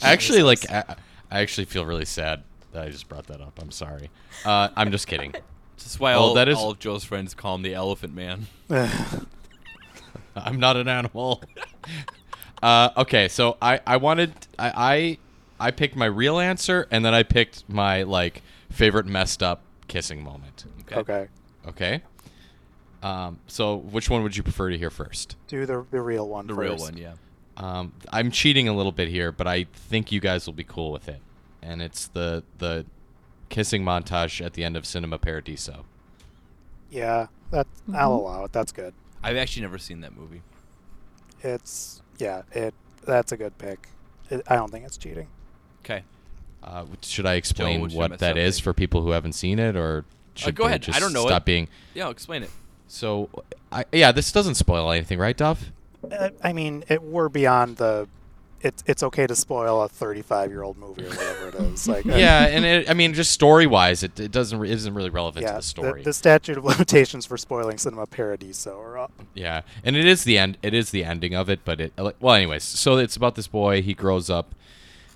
actually, 0.00 0.44
like, 0.44 0.70
I, 0.70 0.84
I 1.28 1.40
actually 1.40 1.64
feel 1.64 1.84
really 1.84 2.04
sad 2.04 2.44
that 2.70 2.84
I 2.84 2.90
just 2.90 3.08
brought 3.08 3.26
that 3.26 3.40
up. 3.40 3.58
I'm 3.60 3.72
sorry. 3.72 4.08
Uh, 4.44 4.68
I'm 4.76 4.92
just 4.92 5.08
kidding. 5.08 5.32
That's 5.78 5.98
why 5.98 6.12
Well, 6.12 6.22
all, 6.26 6.34
that 6.34 6.48
is- 6.48 6.56
all 6.56 6.70
of 6.70 6.78
Joe's 6.78 7.02
friends 7.02 7.34
call 7.34 7.56
him 7.56 7.62
the 7.62 7.74
Elephant 7.74 8.14
Man. 8.14 8.46
I'm 10.36 10.60
not 10.60 10.76
an 10.76 10.86
animal. 10.86 11.42
uh, 12.62 12.90
okay, 12.98 13.26
so 13.26 13.56
I, 13.60 13.80
I 13.84 13.96
wanted 13.96 14.32
I, 14.58 14.72
I 14.76 15.18
I 15.60 15.70
picked 15.70 15.94
my 15.94 16.06
real 16.06 16.38
answer 16.38 16.88
and 16.90 17.04
then 17.04 17.14
I 17.14 17.22
picked 17.22 17.68
my 17.68 18.02
like 18.02 18.42
favorite 18.70 19.06
messed 19.06 19.42
up 19.42 19.62
kissing 19.88 20.22
moment. 20.24 20.64
okay. 20.92 21.28
Okay. 21.68 22.02
Um, 23.02 23.38
so 23.46 23.76
which 23.76 24.10
one 24.10 24.22
would 24.22 24.36
you 24.36 24.42
prefer 24.42 24.70
to 24.70 24.76
hear 24.78 24.90
first? 24.90 25.36
Do 25.46 25.64
the, 25.66 25.86
the 25.90 26.00
real 26.00 26.28
one 26.28 26.46
The 26.46 26.54
real 26.54 26.76
one, 26.76 26.96
yeah. 26.96 27.14
Um, 27.56 27.92
I'm 28.10 28.30
cheating 28.30 28.68
a 28.68 28.72
little 28.74 28.92
bit 28.92 29.08
here, 29.08 29.32
but 29.32 29.46
I 29.46 29.64
think 29.72 30.10
you 30.12 30.20
guys 30.20 30.46
will 30.46 30.54
be 30.54 30.64
cool 30.64 30.92
with 30.92 31.08
it. 31.08 31.20
And 31.62 31.82
it's 31.82 32.06
the 32.08 32.42
the 32.58 32.86
kissing 33.50 33.82
montage 33.84 34.44
at 34.44 34.54
the 34.54 34.64
end 34.64 34.76
of 34.76 34.86
Cinema 34.86 35.18
Paradiso. 35.18 35.84
Yeah, 36.90 37.26
that 37.50 37.66
I'll 37.94 38.12
Mhm. 38.12 38.18
allow 38.20 38.44
it. 38.44 38.52
That's 38.52 38.72
good. 38.72 38.94
I've 39.22 39.36
actually 39.36 39.62
never 39.62 39.76
seen 39.78 40.00
that 40.00 40.16
movie. 40.16 40.42
It's 41.42 42.02
yeah, 42.18 42.42
it 42.52 42.74
that's 43.04 43.32
a 43.32 43.36
good 43.36 43.56
pick. 43.58 43.88
It, 44.30 44.42
I 44.46 44.56
don't 44.56 44.70
think 44.70 44.84
it's 44.86 44.96
cheating. 44.96 45.28
Okay. 45.84 46.02
Uh, 46.62 46.84
should 47.02 47.26
I 47.26 47.34
explain 47.34 47.80
what 47.80 47.90
should 47.90 47.98
what 47.98 48.10
mess 48.10 48.20
that 48.20 48.32
up 48.32 48.36
is 48.38 48.58
be? 48.58 48.64
for 48.64 48.72
people 48.72 49.02
who 49.02 49.10
haven't 49.10 49.32
seen 49.32 49.58
it, 49.58 49.76
or 49.76 50.04
should 50.34 50.54
go 50.54 50.64
they 50.64 50.74
ahead. 50.74 50.86
I 50.92 51.00
don't 51.00 51.12
know 51.12 51.26
stop 51.26 51.42
it. 51.42 51.46
being? 51.46 51.68
Yeah, 51.94 52.04
I'll 52.04 52.10
explain 52.10 52.42
it. 52.42 52.50
So, 52.86 53.30
I, 53.70 53.84
yeah, 53.92 54.12
this 54.12 54.32
doesn't 54.32 54.56
spoil 54.56 54.90
anything, 54.90 55.18
right, 55.18 55.36
Duff? 55.36 55.70
Uh, 56.10 56.30
I 56.42 56.52
mean, 56.52 56.84
it 56.88 57.02
we're 57.02 57.28
beyond 57.28 57.76
the. 57.76 58.08
It's 58.62 58.84
it's 58.86 59.02
okay 59.02 59.26
to 59.26 59.34
spoil 59.34 59.80
a 59.82 59.88
35 59.88 60.50
year 60.50 60.62
old 60.62 60.76
movie 60.76 61.04
or 61.04 61.08
whatever 61.08 61.48
it 61.48 61.54
is. 61.54 61.88
Like 61.88 62.04
uh, 62.08 62.14
yeah, 62.16 62.46
and 62.46 62.66
it, 62.66 62.90
I 62.90 62.94
mean, 62.94 63.14
just 63.14 63.30
story 63.30 63.66
wise, 63.66 64.02
it, 64.02 64.20
it 64.20 64.32
doesn't 64.32 64.58
re- 64.58 64.70
isn't 64.70 64.92
really 64.92 65.08
relevant 65.08 65.44
yeah. 65.44 65.52
to 65.52 65.56
the 65.58 65.62
story. 65.62 66.02
The, 66.02 66.12
statute 66.12 66.58
of 66.58 66.64
limitations 66.66 67.24
for 67.24 67.38
spoiling 67.38 67.78
Cinema 67.78 68.06
Paradiso 68.06 68.78
are 68.78 68.98
up. 68.98 69.12
yeah, 69.32 69.62
and 69.82 69.96
it 69.96 70.04
is 70.04 70.24
the 70.24 70.36
end. 70.36 70.58
It 70.62 70.74
is 70.74 70.90
the 70.90 71.04
ending 71.04 71.34
of 71.34 71.48
it, 71.48 71.60
but 71.64 71.80
it 71.80 71.94
well, 72.20 72.34
anyways. 72.34 72.64
So 72.64 72.98
it's 72.98 73.16
about 73.16 73.34
this 73.34 73.46
boy. 73.46 73.80
He 73.80 73.94
grows 73.94 74.28
up 74.28 74.54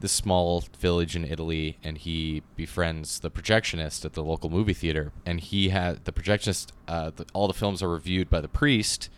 this 0.04 0.12
small 0.12 0.62
village 0.78 1.16
in 1.16 1.24
Italy, 1.24 1.78
and 1.82 1.96
he 1.98 2.42
befriends 2.56 3.20
the 3.20 3.30
projectionist 3.30 4.04
at 4.04 4.12
the 4.12 4.22
local 4.22 4.50
movie 4.50 4.74
theater. 4.74 5.12
And 5.26 5.40
he 5.40 5.70
had 5.70 6.04
the 6.04 6.12
projectionist. 6.12 6.70
Uh, 6.86 7.10
the, 7.16 7.24
all 7.32 7.48
the 7.48 7.54
films 7.54 7.82
are 7.82 7.88
reviewed 7.88 8.28
by 8.30 8.40
the 8.40 8.48
priest. 8.48 9.08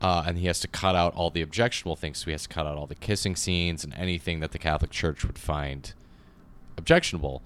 uh, 0.00 0.22
and 0.26 0.38
he 0.38 0.46
has 0.46 0.60
to 0.60 0.68
cut 0.68 0.94
out 0.94 1.14
all 1.14 1.30
the 1.30 1.42
objectionable 1.42 1.96
things. 1.96 2.18
So 2.18 2.26
he 2.26 2.32
has 2.32 2.42
to 2.44 2.48
cut 2.48 2.66
out 2.66 2.76
all 2.76 2.86
the 2.86 2.94
kissing 2.94 3.34
scenes 3.36 3.84
and 3.84 3.92
anything 3.94 4.40
that 4.40 4.52
the 4.52 4.58
Catholic 4.58 4.90
Church 4.90 5.24
would 5.24 5.38
find 5.38 5.92
objectionable. 6.76 7.42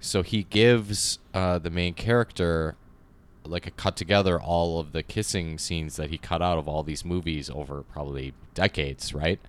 So 0.00 0.22
he 0.22 0.44
gives 0.44 1.18
uh, 1.34 1.58
the 1.58 1.70
main 1.70 1.94
character 1.94 2.76
like 3.44 3.66
a 3.66 3.70
cut 3.70 3.96
together 3.96 4.40
all 4.40 4.78
of 4.80 4.92
the 4.92 5.02
kissing 5.02 5.58
scenes 5.58 5.96
that 5.96 6.10
he 6.10 6.18
cut 6.18 6.42
out 6.42 6.58
of 6.58 6.68
all 6.68 6.82
these 6.82 7.04
movies 7.04 7.48
over 7.50 7.82
probably 7.82 8.34
decades, 8.54 9.14
right? 9.14 9.40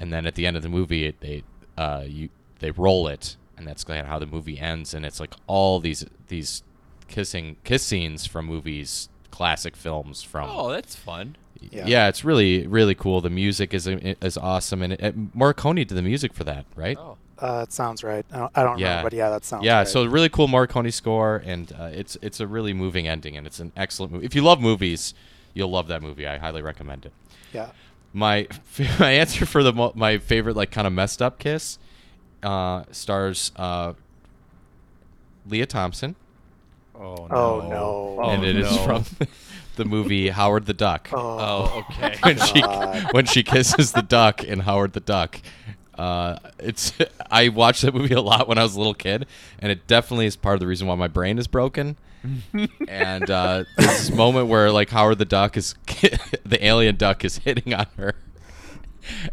And 0.00 0.12
then 0.12 0.26
at 0.26 0.34
the 0.34 0.44
end 0.46 0.56
of 0.56 0.62
the 0.64 0.68
movie, 0.68 1.04
it, 1.06 1.20
they 1.20 1.44
uh, 1.76 2.04
you 2.06 2.28
they 2.60 2.70
roll 2.70 3.08
it, 3.08 3.36
and 3.56 3.66
that's 3.66 3.84
kind 3.84 4.00
of 4.00 4.06
how 4.06 4.18
the 4.18 4.26
movie 4.26 4.58
ends. 4.58 4.94
And 4.94 5.04
it's 5.04 5.20
like 5.20 5.34
all 5.46 5.80
these 5.80 6.04
these 6.28 6.62
kissing 7.08 7.56
kiss 7.64 7.82
scenes 7.82 8.26
from 8.26 8.46
movies, 8.46 9.08
classic 9.30 9.76
films 9.76 10.22
from 10.22 10.48
Oh, 10.50 10.70
that's 10.70 10.94
fun. 10.96 11.36
Yeah. 11.70 11.86
yeah. 11.86 12.08
it's 12.08 12.24
really 12.24 12.66
really 12.66 12.94
cool. 12.94 13.20
The 13.20 13.30
music 13.30 13.72
is 13.74 13.86
is 13.86 14.36
awesome, 14.38 14.82
and 14.82 14.92
it, 14.94 15.00
it, 15.00 15.36
Morricone 15.36 15.76
did 15.86 15.88
the 15.96 16.02
music 16.02 16.34
for 16.34 16.44
that, 16.44 16.64
right? 16.76 16.96
Oh. 16.98 17.16
Uh, 17.38 17.58
that 17.60 17.72
sounds 17.72 18.04
right. 18.04 18.24
I 18.30 18.38
don't, 18.38 18.52
I 18.54 18.62
don't 18.62 18.78
Yeah. 18.78 18.88
remember, 18.90 19.10
but 19.10 19.16
yeah, 19.16 19.28
that 19.30 19.44
sounds 19.44 19.64
yeah, 19.64 19.78
right. 19.78 19.88
so 19.88 20.04
really 20.04 20.28
cool 20.28 20.46
Morricone 20.46 20.92
score, 20.92 21.42
and 21.44 21.72
uh, 21.72 21.90
it's 21.92 22.16
it's 22.22 22.38
a 22.38 22.46
really 22.46 22.72
moving 22.72 23.08
ending, 23.08 23.36
and 23.36 23.48
it's 23.48 23.58
an 23.58 23.72
excellent 23.76 24.12
movie. 24.12 24.26
If 24.26 24.36
you 24.36 24.42
love 24.42 24.60
movies, 24.60 25.12
you'll 25.52 25.70
love 25.70 25.88
that 25.88 26.02
movie. 26.02 26.24
I 26.24 26.38
highly 26.38 26.62
recommend 26.62 27.04
it. 27.06 27.12
yeah. 27.52 27.70
My 28.12 28.46
my 28.98 29.10
answer 29.12 29.46
for 29.46 29.62
the 29.62 29.72
mo- 29.72 29.92
my 29.94 30.18
favorite 30.18 30.56
like 30.56 30.70
kind 30.70 30.86
of 30.86 30.92
messed 30.92 31.22
up 31.22 31.38
kiss 31.38 31.78
uh, 32.42 32.84
stars 32.90 33.52
uh, 33.56 33.92
Lea 35.46 35.66
Thompson, 35.66 36.14
Oh 36.94 37.26
no! 37.30 37.36
Oh 37.36 37.68
no. 37.68 38.18
Oh, 38.22 38.30
and 38.30 38.44
it 38.44 38.56
is 38.56 38.70
no. 38.70 38.76
from 38.84 39.04
the 39.76 39.84
movie 39.84 40.28
Howard 40.28 40.66
the 40.66 40.74
Duck. 40.74 41.08
Oh, 41.12 41.18
Oh, 41.18 41.84
okay. 41.90 42.16
when 42.22 42.38
she 42.38 42.60
when 43.12 43.26
she 43.26 43.42
kisses 43.42 43.92
the 43.92 44.02
duck 44.02 44.44
in 44.44 44.60
Howard 44.60 44.92
the 44.92 45.00
Duck. 45.00 45.40
Uh, 45.96 46.38
it's 46.58 46.92
I 47.30 47.48
watched 47.48 47.82
that 47.82 47.94
movie 47.94 48.14
a 48.14 48.20
lot 48.20 48.48
when 48.48 48.58
I 48.58 48.62
was 48.62 48.74
a 48.74 48.78
little 48.78 48.94
kid, 48.94 49.26
and 49.58 49.70
it 49.70 49.86
definitely 49.86 50.26
is 50.26 50.36
part 50.36 50.54
of 50.54 50.60
the 50.60 50.66
reason 50.66 50.86
why 50.86 50.94
my 50.94 51.08
brain 51.08 51.38
is 51.38 51.46
broken. 51.46 51.96
and 52.88 53.28
uh, 53.30 53.64
this 53.76 54.10
moment 54.10 54.46
where 54.46 54.70
like 54.70 54.90
Howard 54.90 55.18
the 55.18 55.24
Duck 55.24 55.56
is 55.56 55.74
the 56.44 56.58
alien 56.60 56.96
duck 56.96 57.24
is 57.24 57.38
hitting 57.38 57.74
on 57.74 57.86
her, 57.96 58.14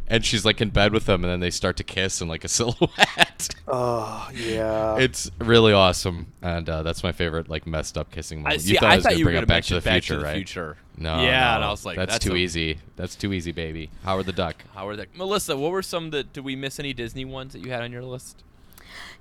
and 0.08 0.23
she's 0.25 0.45
like 0.45 0.62
in 0.62 0.69
bed 0.69 0.93
with 0.93 1.08
him, 1.08 1.23
and 1.23 1.32
then 1.32 1.39
they 1.39 1.49
start 1.51 1.77
to 1.77 1.84
kiss 1.84 2.21
in 2.21 2.27
like 2.27 2.43
a 2.43 2.47
silhouette. 2.49 3.49
oh 3.67 4.29
yeah. 4.34 4.97
it's 4.97 5.29
really 5.39 5.73
awesome, 5.73 6.34
and 6.41 6.69
uh, 6.69 6.84
that's 6.84 7.03
my 7.03 7.12
favorite 7.12 7.49
like 7.49 7.65
messed 7.67 7.97
up 7.97 8.12
kissing 8.12 8.39
moment. 8.39 8.55
I, 8.55 8.58
see, 8.58 8.73
you 8.73 8.79
thought 8.79 8.89
I 8.89 8.93
I 8.93 8.95
was 8.97 9.03
thought 9.03 9.10
gonna 9.12 9.19
you 9.19 9.25
were 9.25 9.29
bring 9.32 9.34
going 9.36 9.43
up 9.43 9.47
to 9.47 9.53
Back 9.53 9.63
to 9.65 9.73
the 9.75 9.82
Back 9.82 9.93
Future, 10.03 10.13
to 10.15 10.19
the 10.19 10.25
right? 10.25 10.36
Future. 10.36 10.77
No, 10.97 11.21
Yeah, 11.21 11.49
no, 11.51 11.55
and 11.55 11.63
I 11.63 11.69
was 11.71 11.86
like, 11.86 11.95
that's, 11.95 12.13
that's 12.13 12.25
too 12.25 12.34
a- 12.34 12.38
easy. 12.38 12.79
That's 12.97 13.15
too 13.15 13.32
easy, 13.32 13.51
baby. 13.53 13.89
Howard 14.03 14.25
the 14.25 14.34
Duck. 14.34 14.63
Howard 14.75 14.97
the 14.97 15.08
Melissa, 15.15 15.55
what 15.55 15.71
were 15.71 15.82
some 15.82 16.10
that 16.10 16.34
did 16.34 16.43
we 16.43 16.55
miss 16.58 16.77
any 16.79 16.91
Disney 16.93 17.23
ones 17.23 17.53
that 17.53 17.63
you 17.63 17.71
had 17.71 17.82
on 17.82 17.91
your 17.91 18.03
list? 18.03 18.43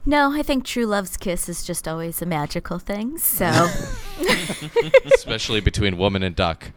No, 0.04 0.32
I 0.32 0.42
think 0.42 0.64
True 0.64 0.86
Love's 0.86 1.16
kiss 1.16 1.48
is 1.48 1.62
just 1.64 1.86
always 1.86 2.20
a 2.22 2.26
magical 2.26 2.78
thing. 2.78 3.18
So, 3.18 3.46
especially 5.14 5.60
between 5.60 5.98
woman 5.98 6.22
and 6.22 6.34
duck. 6.34 6.70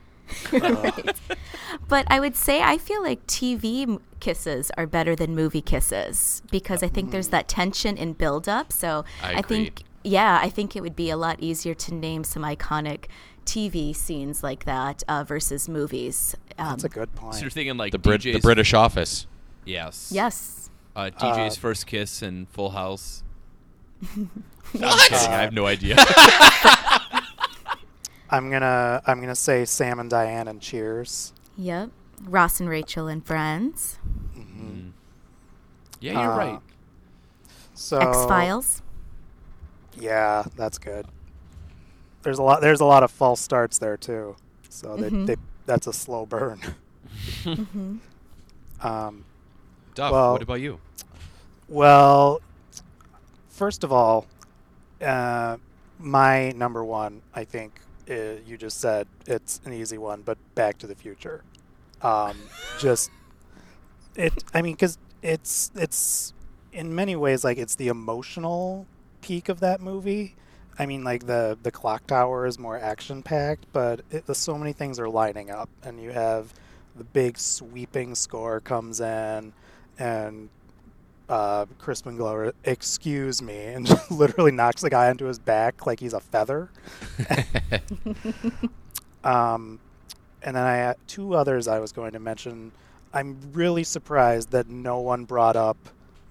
but 1.88 2.06
I 2.10 2.20
would 2.20 2.36
say 2.36 2.62
I 2.62 2.78
feel 2.78 3.02
like 3.04 3.26
TV 3.28 4.00
kisses 4.20 4.72
are 4.78 4.88
better 4.88 5.16
than 5.16 5.36
movie 5.36 5.62
kisses 5.62 6.42
because 6.52 6.84
I 6.84 6.88
think 6.88 7.12
there's 7.12 7.30
that 7.30 7.48
tension 7.48 7.98
in 7.98 8.14
build 8.14 8.48
up. 8.48 8.72
So 8.72 9.06
I 9.22 9.36
I, 9.36 9.42
think, 9.42 9.84
yeah, 10.04 10.40
I 10.42 10.50
think 10.50 10.76
it 10.76 10.82
would 10.82 10.96
be 10.96 11.10
a 11.10 11.18
lot 11.18 11.40
easier 11.40 11.74
to 11.74 11.94
name 11.94 12.24
some 12.24 12.44
iconic 12.44 13.06
TV 13.46 13.96
scenes 13.96 14.44
like 14.44 14.66
that 14.66 15.04
uh, 15.08 15.24
versus 15.24 15.68
movies. 15.68 16.36
Um, 16.58 16.70
That's 16.70 16.84
a 16.84 16.90
good 16.90 17.14
point. 17.16 17.36
So 17.36 17.42
you're 17.42 17.50
thinking 17.50 17.78
like 17.78 17.92
The, 17.92 18.00
Brit- 18.00 18.22
the 18.22 18.40
British 18.40 18.74
Office. 18.74 19.28
Yes. 19.66 20.12
yes. 20.14 20.70
Uh, 20.96 21.10
DJ's 21.18 21.58
Uh, 21.58 21.60
first 21.62 21.88
kiss 21.88 22.22
in 22.22 22.46
Full 22.48 22.72
House. 22.72 23.24
What? 24.74 25.12
I 25.12 25.42
have 25.42 25.54
no 25.54 25.66
idea. 25.66 25.96
I'm 28.32 28.50
gonna 28.50 29.02
I'm 29.06 29.20
gonna 29.20 29.36
say 29.36 29.66
Sam 29.66 30.00
and 30.00 30.10
Diane 30.10 30.48
and 30.48 30.62
Cheers. 30.62 31.34
Yep. 31.58 31.90
Ross 32.26 32.60
and 32.60 32.70
Rachel 32.70 33.08
and 33.08 33.26
Friends. 33.26 33.98
yeah, 36.00 36.14
you're 36.22 36.32
Uh, 36.32 36.38
right. 36.38 36.60
So 37.74 37.98
X 38.00 38.18
Files. 38.26 38.82
Yeah, 40.00 40.44
that's 40.56 40.78
good. 40.78 41.06
There's 42.24 42.40
a 42.40 42.44
lot. 42.44 42.62
There's 42.62 42.80
a 42.82 42.86
lot 42.86 43.04
of 43.04 43.12
false 43.12 43.40
starts 43.42 43.78
there 43.80 43.98
too. 43.98 44.36
So 44.70 44.96
they, 44.96 45.10
Mhm. 45.10 45.26
they, 45.28 45.36
that's 45.66 45.88
a 45.88 45.94
slow 45.94 46.26
burn. 46.26 46.62
hmm 47.44 47.98
Um, 48.82 49.26
Duff, 49.96 50.12
Well- 50.12 50.32
what 50.34 50.42
about 50.42 50.62
you? 50.62 50.80
well, 51.68 52.42
first 53.50 53.84
of 53.84 53.92
all, 53.92 54.26
uh, 55.02 55.58
my 56.00 56.52
number 56.52 56.84
one, 56.84 57.22
I 57.36 57.44
think 57.44 57.80
uh, 58.10 58.42
you 58.46 58.58
just 58.58 58.80
said 58.80 59.08
it's 59.28 59.62
an 59.66 59.74
easy 59.74 59.98
one, 59.98 60.22
but 60.22 60.38
Back 60.56 60.78
to 60.80 60.88
the 60.88 60.96
Future. 60.96 61.44
Um, 62.02 62.38
just 62.80 63.12
it. 64.16 64.44
I 64.54 64.62
mean, 64.62 64.74
because 64.74 64.98
it's 65.22 65.72
it's 65.76 66.34
in 66.74 66.94
many 66.96 67.16
ways 67.16 67.44
like 67.44 67.58
it's 67.58 67.76
the 67.76 67.88
emotional 67.88 68.88
peak 69.22 69.50
of 69.50 69.60
that 69.60 69.82
movie. 69.82 70.36
I 70.80 70.86
mean, 70.86 71.04
like 71.04 71.28
the 71.28 71.58
the 71.62 71.72
clock 71.72 72.08
tower 72.08 72.46
is 72.46 72.58
more 72.58 72.78
action 72.80 73.22
packed, 73.24 73.66
but 73.74 74.02
it, 74.10 74.26
the, 74.26 74.36
so 74.36 74.58
many 74.58 74.74
things 74.74 75.00
are 75.00 75.10
lining 75.10 75.52
up, 75.52 75.70
and 75.84 76.02
you 76.02 76.12
have 76.12 76.54
the 76.96 77.04
big 77.04 77.38
sweeping 77.38 78.16
score 78.16 78.60
comes 78.60 79.00
in, 79.00 79.54
and 80.00 80.50
uh, 81.32 81.66
Crispin 81.80 82.18
Glover, 82.18 82.54
excuse 82.66 83.42
me, 83.42 83.58
and 83.58 83.90
literally 84.12 84.52
knocks 84.52 84.82
the 84.82 84.90
guy 84.90 85.10
onto 85.10 85.26
his 85.26 85.40
back 85.40 85.86
like 85.88 86.00
he's 86.00 86.14
a 86.14 86.20
feather. 86.20 86.70
Um, 89.24 89.80
and 90.42 90.56
then 90.56 90.64
I 90.64 90.76
had 90.78 90.98
two 91.08 91.36
others 91.36 91.68
I 91.68 91.80
was 91.80 91.92
going 91.92 92.14
to 92.14 92.20
mention. 92.20 92.72
I'm 93.14 93.38
really 93.54 93.84
surprised 93.84 94.52
that 94.52 94.68
no 94.68 95.00
one 95.00 95.26
brought 95.26 95.56
up 95.56 95.78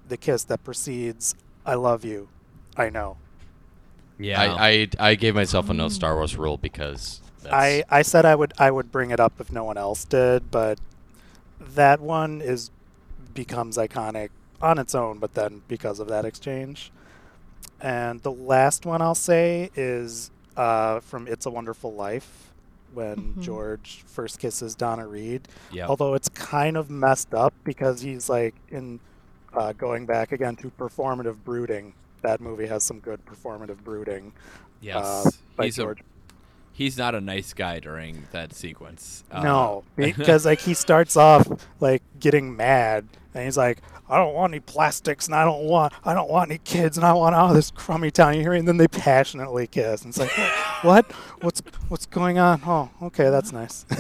the 0.09 0.17
kiss 0.17 0.45
that 0.45 0.65
precedes 0.65 1.35
"I 1.65 1.75
love 1.75 2.05
you." 2.05 2.29
I 2.77 2.91
know. 2.91 3.17
Yeah. 4.19 4.41
I, 4.41 4.69
I 4.69 4.89
I 4.99 5.15
gave 5.15 5.35
myself 5.35 5.71
a 5.71 5.75
no 5.75 5.89
Star 5.89 6.17
Wars 6.17 6.37
rule 6.37 6.57
because 6.59 7.21
that's, 7.43 7.55
I, 7.55 7.85
I 7.89 8.03
said 8.03 8.25
I 8.25 8.35
would 8.35 8.53
I 8.59 8.71
would 8.71 8.91
bring 8.91 9.11
it 9.11 9.21
up 9.21 9.35
if 9.41 9.53
no 9.53 9.65
one 9.65 9.79
else 9.79 10.05
did, 10.05 10.51
but 10.51 10.81
that 11.61 12.01
one 12.01 12.41
is 12.41 12.71
becomes 13.35 13.77
iconic 13.77 14.31
on 14.63 14.79
its 14.79 14.95
own, 14.95 15.19
but 15.19 15.35
then 15.35 15.63
because 15.69 16.01
of 16.01 16.09
that 16.09 16.25
exchange. 16.25 16.93
And 17.81 18.23
the 18.23 18.33
last 18.33 18.85
one 18.85 19.01
I'll 19.01 19.15
say 19.15 19.71
is 19.75 20.31
uh, 20.57 21.01
from 21.01 21.27
It's 21.27 21.47
a 21.47 21.51
Wonderful 21.51 21.95
Life 21.95 22.53
when 22.93 23.35
Mhm. 23.35 23.41
George 23.43 24.03
first 24.07 24.39
kisses 24.39 24.75
Donna 24.75 25.07
Reed. 25.07 25.49
yeah. 25.73 25.87
Although 25.87 26.15
it's 26.15 26.29
kind 26.29 26.77
of 26.77 26.91
messed 26.91 27.33
up 27.35 27.55
because 27.65 28.01
he's 28.03 28.29
like 28.29 28.55
in 28.69 29.01
uh, 29.55 29.73
going 29.73 30.07
back 30.07 30.31
again 30.33 30.55
to 30.57 30.71
performative 30.79 31.37
brooding. 31.45 31.93
That 32.23 32.41
movie 32.41 32.67
has 32.67 32.85
some 32.85 33.01
good 33.01 33.25
performative 33.25 33.79
brooding 33.83 34.33
yes. 34.81 34.97
uh, 35.05 35.31
by 35.57 35.65
he's 35.67 35.77
George 35.77 36.01
a 36.01 36.03
he's 36.73 36.97
not 36.99 37.15
a 37.15 37.21
nice 37.21 37.53
guy 37.53 37.81
during 37.81 38.25
that 38.33 38.53
sequence. 38.55 39.25
Uh, 39.31 39.43
No, 39.43 39.85
because 39.97 40.45
like 40.45 40.61
he 40.61 40.75
starts 40.75 41.17
off 41.17 41.49
like 41.81 42.03
getting 42.21 42.55
mad, 42.57 43.07
and 43.35 43.45
he's 43.45 43.57
like, 43.57 43.79
"I 44.09 44.17
don't 44.19 44.35
want 44.35 44.53
any 44.53 44.61
plastics, 44.61 45.27
and 45.27 45.35
I 45.35 45.45
don't 45.45 45.65
want, 45.65 45.93
I 46.05 46.15
don't 46.15 46.31
want 46.31 46.51
any 46.51 46.59
kids, 46.59 46.97
and 46.97 47.07
I 47.07 47.13
want 47.13 47.35
out 47.35 47.51
of 47.51 47.55
this 47.55 47.71
crummy 47.71 48.11
town." 48.11 48.35
You 48.35 48.43
hear, 48.43 48.53
and 48.53 48.67
then 48.67 48.77
they 48.77 48.89
passionately 48.89 49.67
kiss, 49.67 50.03
and 50.03 50.11
it's 50.11 50.19
like, 50.19 50.31
"What? 50.83 51.11
What's 51.41 51.63
what's 51.89 52.07
going 52.07 52.39
on?" 52.39 52.63
Oh, 52.67 52.91
okay, 53.03 53.31
that's 53.31 53.53
nice. 53.53 53.85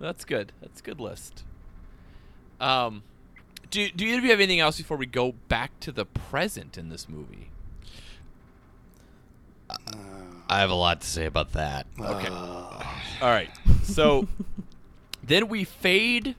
That's 0.00 0.24
good. 0.24 0.52
That's 0.62 0.80
a 0.80 0.82
good 0.82 0.98
list. 0.98 1.44
Um, 2.58 3.02
do 3.70 3.90
do 3.90 4.06
either 4.06 4.18
of 4.18 4.24
you 4.24 4.30
have 4.30 4.40
anything 4.40 4.58
else 4.58 4.78
before 4.78 4.96
we 4.96 5.04
go 5.04 5.32
back 5.48 5.78
to 5.80 5.92
the 5.92 6.06
present 6.06 6.78
in 6.78 6.88
this 6.88 7.06
movie? 7.06 7.50
I 10.48 10.58
have 10.58 10.70
a 10.70 10.74
lot 10.74 11.02
to 11.02 11.06
say 11.06 11.26
about 11.26 11.52
that. 11.52 11.86
Okay. 12.00 12.28
Uh, 12.28 12.82
All 13.22 13.28
right. 13.28 13.50
So 13.84 14.26
then 15.22 15.48
we 15.48 15.64
fade 15.64 16.34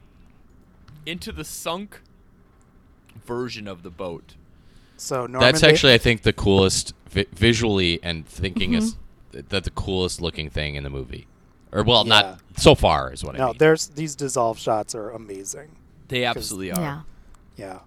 into 1.05 1.31
the 1.31 1.43
sunk 1.43 2.01
version 3.25 3.67
of 3.67 3.83
the 3.83 3.89
boat. 3.89 4.35
so 4.97 5.25
Norman 5.25 5.39
That's 5.39 5.63
actually, 5.63 5.93
I 5.93 5.97
think, 5.97 6.21
the 6.23 6.33
coolest 6.33 6.93
vi- 7.09 7.25
visually 7.33 7.99
and 8.03 8.25
thinking 8.27 8.73
is 8.73 8.95
that 9.31 9.63
the 9.63 9.71
coolest 9.71 10.21
looking 10.21 10.49
thing 10.49 10.75
in 10.75 10.83
the 10.83 10.89
movie, 10.89 11.25
or 11.71 11.83
well, 11.83 12.03
Yeah. 12.05 12.09
not 12.21 12.39
so 12.57 12.75
far 12.75 13.11
is 13.13 13.23
what 13.23 13.35
I 13.35 13.37
mean. 13.39 13.47
no. 13.47 13.53
There's 13.53 13.87
these 13.87 14.15
dissolve 14.15 14.59
shots 14.59 14.93
are 14.95 15.09
amazing. 15.11 15.75
They 16.09 16.25
absolutely 16.25 16.71
are. 16.73 16.81
Yeah. 16.81 17.01
Yeah. 17.55 17.79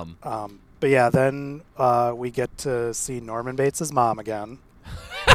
Um, 0.00 0.16
Um, 0.22 0.60
but 0.80 0.90
yeah, 0.90 1.08
then 1.10 1.62
uh, 1.76 2.12
we 2.16 2.30
get 2.30 2.56
to 2.58 2.92
see 2.94 3.20
Norman 3.20 3.54
Bates' 3.56 3.92
mom 3.92 4.18
again. 4.18 4.58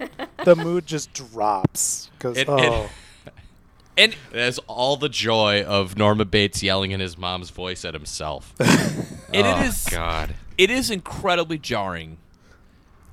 the 0.45 0.55
mood 0.55 0.85
just 0.85 1.13
drops 1.13 2.09
because 2.17 2.37
It- 2.37 2.41
it- 2.41 2.49
oh 2.49 2.89
and 3.97 4.15
It 4.31 4.39
has 4.39 4.57
all 4.67 4.95
the 4.95 5.09
joy 5.09 5.63
of 5.63 5.97
Norma 5.97 6.23
Bates 6.25 6.63
yelling 6.63 6.91
in 6.91 6.99
his 7.01 7.17
mom's 7.17 7.49
voice 7.49 7.83
at 7.83 7.93
himself. 7.93 8.53
and 8.59 9.45
oh, 9.45 9.59
it 9.59 9.65
is 9.65 9.85
God. 9.85 10.35
it 10.57 10.69
is 10.71 10.89
incredibly 10.89 11.57
jarring. 11.57 12.17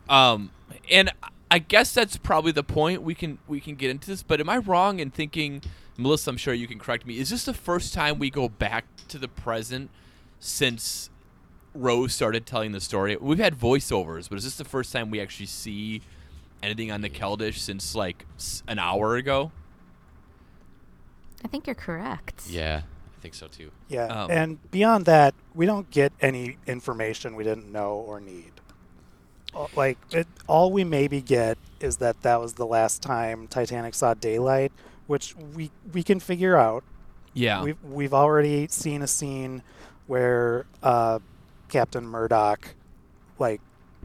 Um, 0.08 0.50
and 0.90 1.10
I 1.50 1.58
guess 1.58 1.92
that's 1.92 2.16
probably 2.16 2.52
the 2.52 2.62
point. 2.62 3.02
We 3.02 3.14
can 3.14 3.38
we 3.48 3.60
can 3.60 3.74
get 3.74 3.90
into 3.90 4.06
this, 4.06 4.22
but 4.22 4.40
am 4.40 4.48
I 4.48 4.58
wrong 4.58 5.00
in 5.00 5.10
thinking, 5.10 5.62
Melissa? 5.96 6.30
I'm 6.30 6.36
sure 6.36 6.54
you 6.54 6.68
can 6.68 6.78
correct 6.78 7.06
me. 7.06 7.18
Is 7.18 7.30
this 7.30 7.44
the 7.44 7.54
first 7.54 7.92
time 7.92 8.18
we 8.18 8.30
go 8.30 8.48
back 8.48 8.84
to 9.08 9.18
the 9.18 9.28
present 9.28 9.90
since 10.38 11.10
Rose 11.74 12.12
started 12.14 12.46
telling 12.46 12.72
the 12.72 12.80
story? 12.80 13.16
We've 13.16 13.38
had 13.38 13.54
voiceovers, 13.58 14.28
but 14.28 14.38
is 14.38 14.44
this 14.44 14.56
the 14.56 14.64
first 14.64 14.92
time 14.92 15.10
we 15.10 15.20
actually 15.20 15.46
see 15.46 16.02
anything 16.62 16.90
on 16.90 17.00
the 17.02 17.10
Keldysh 17.10 17.58
since 17.58 17.94
like 17.94 18.26
an 18.66 18.78
hour 18.78 19.16
ago? 19.16 19.52
I 21.44 21.48
think 21.48 21.66
you're 21.66 21.74
correct. 21.74 22.48
Yeah, 22.48 22.82
I 23.16 23.20
think 23.20 23.34
so 23.34 23.46
too. 23.46 23.70
yeah 23.88 24.06
Um, 24.06 24.30
and 24.30 24.70
beyond 24.70 25.04
that 25.06 25.34
we 25.54 25.66
don't 25.66 25.88
get 25.90 26.12
any 26.20 26.56
information 26.66 27.36
we 27.36 27.44
didn't 27.44 27.70
know 27.70 27.94
or 27.94 28.20
need 28.20 28.52
Uh, 29.54 29.66
like 29.76 29.98
it, 30.10 30.26
all 30.46 30.72
we 30.72 30.84
maybe 30.84 31.20
get 31.20 31.58
is 31.80 31.96
that 31.98 32.22
that 32.22 32.40
was 32.40 32.54
the 32.54 32.66
last 32.66 33.02
time 33.02 33.46
titanic 33.48 33.94
saw 33.94 34.14
daylight 34.14 34.72
which 35.06 35.34
we 35.54 35.70
we 35.92 36.02
can 36.02 36.18
figure 36.20 36.56
out 36.56 36.82
Yeah. 37.34 37.62
We've 37.62 37.82
we've 37.84 38.14
already 38.14 38.66
seen 38.68 39.02
a 39.02 39.06
scene 39.06 39.62
where 40.08 40.66
uh, 40.82 41.18
Captain 41.68 42.04
Murdoch, 42.06 42.74
like, 43.38 43.60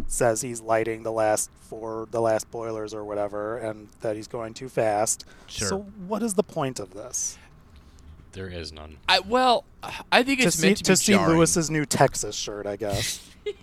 says 0.08 0.42
he's 0.42 0.62
lighting 0.62 1.04
the 1.04 1.12
last 1.12 1.50
four, 1.62 2.08
the 2.12 2.22
last 2.22 2.50
boilers 2.52 2.94
or 2.94 3.04
whatever, 3.04 3.58
and 3.58 3.90
that 4.02 4.16
he's 4.16 4.28
going 4.28 4.54
too 4.54 4.70
fast. 4.70 5.26
Sure. 5.48 5.68
So 5.68 5.80
what 6.08 6.24
is 6.24 6.34
the 6.34 6.44
point 6.44 6.80
of 6.80 6.94
this? 6.94 7.38
There 8.32 8.48
is 8.48 8.74
none. 8.74 8.98
I, 9.08 9.20
well, 9.20 9.64
I 10.12 10.24
think 10.24 10.40
To 10.42 10.48
it's 10.48 10.58
see 10.58 10.74
to, 10.74 10.84
to 10.84 10.92
be 10.94 10.96
see 10.96 11.14
jarring. 11.14 11.38
Lewis's 11.38 11.70
new 11.70 11.86
Texas 11.86 12.36
shirt, 12.36 12.66
I 12.66 12.76
guess. 12.76 13.28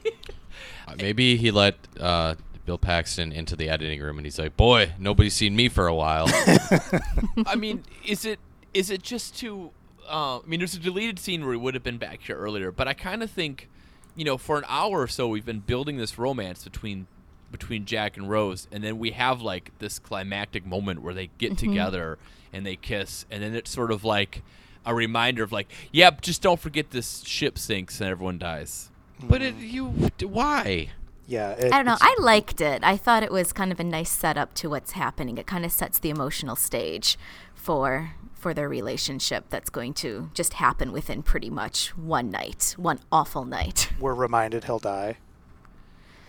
Uh, 0.89 0.95
maybe 0.99 1.37
he 1.37 1.51
let 1.53 1.77
uh, 2.01 2.35
Bill 2.67 2.77
Paxton 2.79 3.31
into 3.33 3.55
the 3.55 3.69
editing 3.69 4.01
room 4.01 4.19
and 4.19 4.27
he's 4.27 4.39
like, 4.41 4.57
"Boy, 4.57 4.93
nobody's 4.99 5.35
seen 5.35 5.55
me 5.55 5.69
for 5.69 5.87
a 5.87 5.95
while." 5.95 6.27
I 7.47 7.55
mean, 7.55 7.85
is 8.05 8.25
it 8.25 8.41
is 8.75 8.91
it 8.91 9.01
just 9.03 9.39
too? 9.39 9.71
Uh, 10.09 10.39
I 10.39 10.43
mean, 10.47 10.59
there's 10.59 10.75
a 10.75 10.81
deleted 10.81 11.19
scene 11.21 11.45
where 11.45 11.53
he 11.53 11.59
would 11.59 11.75
have 11.75 11.85
been 11.85 11.99
back 11.99 12.23
here 12.23 12.37
earlier, 12.37 12.73
but 12.73 12.89
I 12.89 12.95
kind 12.95 13.23
of 13.23 13.31
think, 13.31 13.69
you 14.17 14.25
know, 14.25 14.39
for 14.39 14.59
an 14.59 14.65
hour 14.69 15.01
or 15.01 15.09
so 15.09 15.29
we've 15.29 15.45
been 15.45 15.61
building 15.61 15.97
this 15.97 16.19
romance 16.19 16.65
between 16.65 17.07
between 17.51 17.85
Jack 17.85 18.17
and 18.17 18.31
Rose, 18.31 18.69
and 18.71 18.85
then 18.85 18.99
we 18.99 19.11
have 19.11 19.43
like 19.43 19.73
this 19.79 19.99
climactic 19.99 20.65
moment 20.65 21.03
where 21.03 21.15
they 21.15 21.31
get 21.39 21.53
mm-hmm. 21.53 21.69
together 21.69 22.19
and 22.53 22.65
they 22.65 22.77
kiss, 22.77 23.27
and 23.31 23.43
then 23.43 23.55
it's 23.55 23.71
sort 23.71 23.91
of 23.91 24.05
like 24.05 24.43
a 24.87 24.95
reminder 24.95 25.43
of 25.43 25.53
like, 25.53 25.71
yep, 25.93 26.21
just 26.21 26.43
don't 26.43 26.61
forget 26.61 26.91
this 26.91 27.23
ship 27.25 27.59
sinks 27.59 28.01
and 28.01 28.09
everyone 28.11 28.39
dies. 28.39 28.91
but 29.23 29.43
it, 29.43 29.55
you, 29.57 29.87
why? 30.23 30.91
Yeah. 31.27 31.51
It, 31.53 31.73
I 31.73 31.77
don't 31.77 31.87
know. 31.87 31.99
I 32.01 32.17
liked 32.19 32.61
it. 32.61 32.83
I 32.83 32.97
thought 32.97 33.23
it 33.23 33.31
was 33.31 33.53
kind 33.53 33.71
of 33.71 33.79
a 33.79 33.85
nice 33.85 34.11
setup 34.11 34.55
to 34.55 34.69
what's 34.69 34.93
happening. 34.93 35.39
It 35.39 35.47
kind 35.47 35.65
of 35.65 35.71
sets 35.71 35.99
the 35.99 36.11
emotional 36.11 36.57
stage 36.57 37.17
for 37.55 38.13
for 38.41 38.55
their 38.55 38.69
relationship 38.69 39.45
that's 39.51 39.71
going 39.71 39.93
to 39.95 40.31
just 40.35 40.55
happen 40.55 40.93
within 40.93 41.23
pretty 41.23 41.51
much 41.51 41.97
one 41.97 42.31
night, 42.31 42.75
one 42.77 42.99
awful 43.13 43.45
night. 43.45 43.91
we're 44.01 44.15
reminded 44.15 44.65
he'll 44.65 44.79
die. 44.79 45.17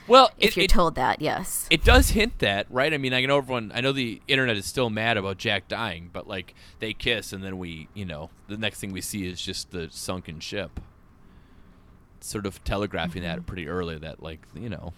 Well, 0.07 0.31
If 0.37 0.51
it, 0.51 0.57
you're 0.57 0.63
it, 0.65 0.69
told 0.71 0.95
that, 0.95 1.21
yes. 1.21 1.67
it 1.69 1.83
does 1.85 2.09
hint 2.09 2.39
that, 2.39 2.65
right? 2.69 2.93
I 2.93 2.97
mean, 2.97 3.13
I 3.13 3.21
know 3.25 3.37
everyone. 3.37 3.71
I 3.73 3.79
know 3.81 3.91
the 3.93 4.21
internet 4.27 4.57
is 4.57 4.65
still 4.65 4.89
mad 4.89 5.15
about 5.15 5.37
Jack 5.37 5.67
dying, 5.69 6.09
but 6.11 6.27
like 6.27 6.53
they 6.79 6.91
kiss, 6.93 7.31
and 7.31 7.41
then 7.43 7.57
we, 7.57 7.87
you 7.93 8.03
know, 8.03 8.29
the 8.49 8.57
next 8.57 8.79
thing 8.81 8.91
we 8.91 8.99
see 9.01 9.25
is 9.27 9.41
just 9.41 9.71
the 9.71 9.87
sunken 9.91 10.39
ship. 10.41 10.79
Sort 12.19 12.45
of 12.45 12.61
telegraphing 12.63 13.21
Mm-hmm. 13.23 13.35
that 13.35 13.45
pretty 13.45 13.67
early 13.67 13.97
that, 13.99 14.21
like, 14.21 14.41
you 14.53 14.69
know, 14.69 14.91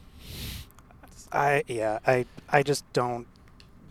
I 1.31 1.63
yeah. 1.67 1.99
I 2.07 2.25
I 2.49 2.63
just 2.63 2.83
don't 2.93 3.27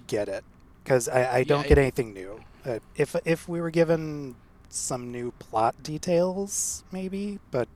get 0.06 0.28
it 0.28 0.44
because 0.82 1.08
I, 1.08 1.37
I 1.38 1.44
don't 1.44 1.62
Yeah, 1.62 1.68
get 1.68 1.78
it- 1.78 1.82
anything 1.82 2.14
new. 2.14 2.40
Uh, 2.64 2.79
if 2.96 3.16
if 3.25 3.48
we 3.48 3.61
were 3.61 3.70
given 3.70 4.35
some 4.68 5.11
new 5.11 5.33
plot 5.38 5.75
details, 5.83 6.85
maybe, 6.92 7.38
but 7.51 7.68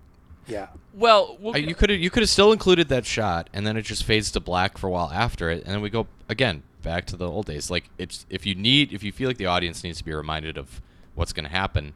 yeah. 0.47 0.69
well, 0.95 1.37
we'll 1.41 1.57
you 1.57 1.75
could 1.75 1.91
have 1.91 1.99
you 1.99 2.11
could 2.11 2.23
have 2.23 2.31
still 2.31 2.53
included 2.53 2.89
that 2.89 3.05
shot, 3.05 3.51
and 3.53 3.67
then 3.67 3.77
it 3.77 3.83
just 3.83 4.05
fades 4.05 4.31
to 4.33 4.41
black 4.41 4.79
for 4.79 4.87
a 4.87 4.91
while 4.91 5.11
after 5.13 5.51
it, 5.51 5.65
and 5.65 5.75
then 5.75 5.81
we 5.81 5.91
go 5.91 6.07
again 6.29 6.63
back 6.83 7.05
to 7.07 7.17
the 7.17 7.29
old 7.29 7.47
days. 7.47 7.71
Like 7.71 7.91
it's 7.99 8.27
if 8.31 8.47
you 8.47 8.55
need 8.55 8.93
if 8.93 9.03
you 9.03 9.13
feel 9.13 9.29
like 9.29 9.39
the 9.39 9.47
audience 9.47 9.83
needs 9.83 9.99
to 9.99 10.05
be 10.05 10.15
reminded 10.15 10.57
of 10.57 10.81
what's 11.15 11.33
going 11.33 11.45
to 11.45 11.51
happen, 11.51 11.95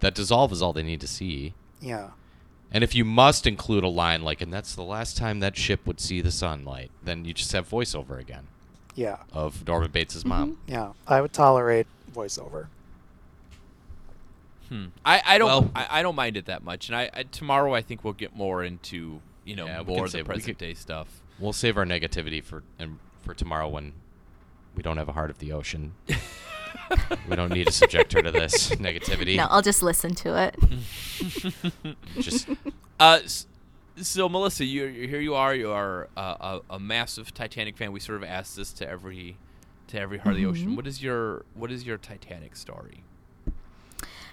that 0.00 0.14
dissolve 0.14 0.52
is 0.52 0.60
all 0.62 0.72
they 0.72 0.82
need 0.82 1.00
to 1.00 1.08
see. 1.08 1.54
Yeah. 1.80 2.10
And 2.70 2.84
if 2.84 2.94
you 2.94 3.04
must 3.04 3.46
include 3.46 3.82
a 3.82 3.88
line 3.88 4.22
like, 4.22 4.42
and 4.42 4.52
that's 4.52 4.74
the 4.74 4.82
last 4.82 5.16
time 5.16 5.40
that 5.40 5.56
ship 5.56 5.86
would 5.86 6.00
see 6.00 6.20
the 6.20 6.30
sunlight, 6.30 6.90
then 7.02 7.24
you 7.24 7.32
just 7.32 7.50
have 7.52 7.66
voiceover 7.66 8.20
again 8.20 8.46
Yeah. 8.94 9.20
of 9.32 9.66
Norman 9.66 9.90
Bates' 9.90 10.22
mom. 10.22 10.58
Yeah. 10.66 10.92
I 11.06 11.22
would 11.22 11.32
tolerate 11.32 11.86
voiceover. 12.18 12.66
Hmm. 14.68 14.86
I, 15.04 15.22
I 15.24 15.38
don't 15.38 15.48
Well- 15.48 15.70
I, 15.74 15.86
I 16.00 16.02
don't 16.02 16.14
mind 16.16 16.36
it 16.36 16.46
that 16.46 16.62
much, 16.62 16.88
and 16.88 16.96
I, 16.96 17.10
I 17.14 17.22
tomorrow 17.24 17.74
I 17.74 17.80
think 17.82 18.04
we'll 18.04 18.12
get 18.12 18.36
more 18.36 18.62
into 18.62 19.20
you 19.44 19.56
know 19.56 19.66
Yeah, 19.66 19.82
more 19.82 20.04
of 20.04 20.12
the 20.12 20.24
present 20.24 20.58
could- 20.58 20.66
day 20.66 20.74
stuff. 20.74 21.22
We'll 21.38 21.52
save 21.52 21.76
our 21.78 21.84
negativity 21.86 22.42
for 22.42 22.64
and 22.78 22.98
for 23.22 23.32
tomorrow 23.32 23.68
when 23.68 23.92
we 24.74 24.82
don't 24.82 24.96
have 24.98 25.08
a 25.08 25.12
heart 25.12 25.30
of 25.30 25.38
the 25.38 25.52
ocean. 25.52 25.94
we 27.28 27.36
don't 27.36 27.52
need 27.52 27.66
to 27.68 27.72
subject 27.72 28.12
her 28.12 28.22
to 28.22 28.30
this 28.30 28.70
negativity. 28.72 29.36
No, 29.36 29.46
I'll 29.48 29.62
just 29.62 29.82
listen 29.82 30.14
to 30.16 30.36
it. 30.42 31.96
Just 32.20 32.48
Uh, 33.00 33.20
so 33.96 34.28
Melissa, 34.28 34.64
you 34.64 34.84
you- 34.86 35.08
here 35.08 35.20
you 35.20 35.34
are. 35.34 35.54
You 35.54 35.70
are 35.70 36.08
uh, 36.16 36.58
a, 36.70 36.74
a 36.74 36.78
massive 36.80 37.32
Titanic 37.32 37.76
fan. 37.76 37.92
We 37.92 38.00
sort 38.00 38.22
of 38.22 38.28
ask 38.28 38.54
this 38.56 38.72
to 38.74 38.88
every 38.88 39.36
to 39.88 40.00
every 40.00 40.18
heart 40.18 40.34
of 40.34 40.40
the 40.40 40.44
Mm-hmm. 40.44 40.50
ocean. 40.52 40.76
What 40.76 40.86
is 40.86 41.02
your 41.02 41.44
what 41.54 41.70
is 41.72 41.84
your 41.84 41.98
Titanic 41.98 42.56
story? 42.56 43.02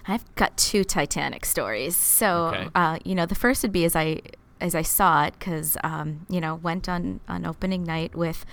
I've 0.08 0.24
got 0.36 0.56
two 0.56 0.84
Titanic 0.84 1.44
stories. 1.44 1.96
So, 1.96 2.46
Okay. 2.46 2.68
uh, 2.74 2.98
you 3.04 3.14
know, 3.14 3.26
the 3.26 3.34
first 3.34 3.62
would 3.62 3.72
be 3.72 3.84
as 3.84 3.96
I 3.96 4.20
as 4.60 4.74
I 4.74 4.82
saw 4.82 5.24
it 5.24 5.34
because 5.38 5.76
um, 5.82 6.24
you 6.30 6.40
know 6.40 6.54
went 6.56 6.88
on 6.88 7.20
on 7.28 7.44
opening 7.44 7.82
night 7.84 8.14
with 8.14 8.46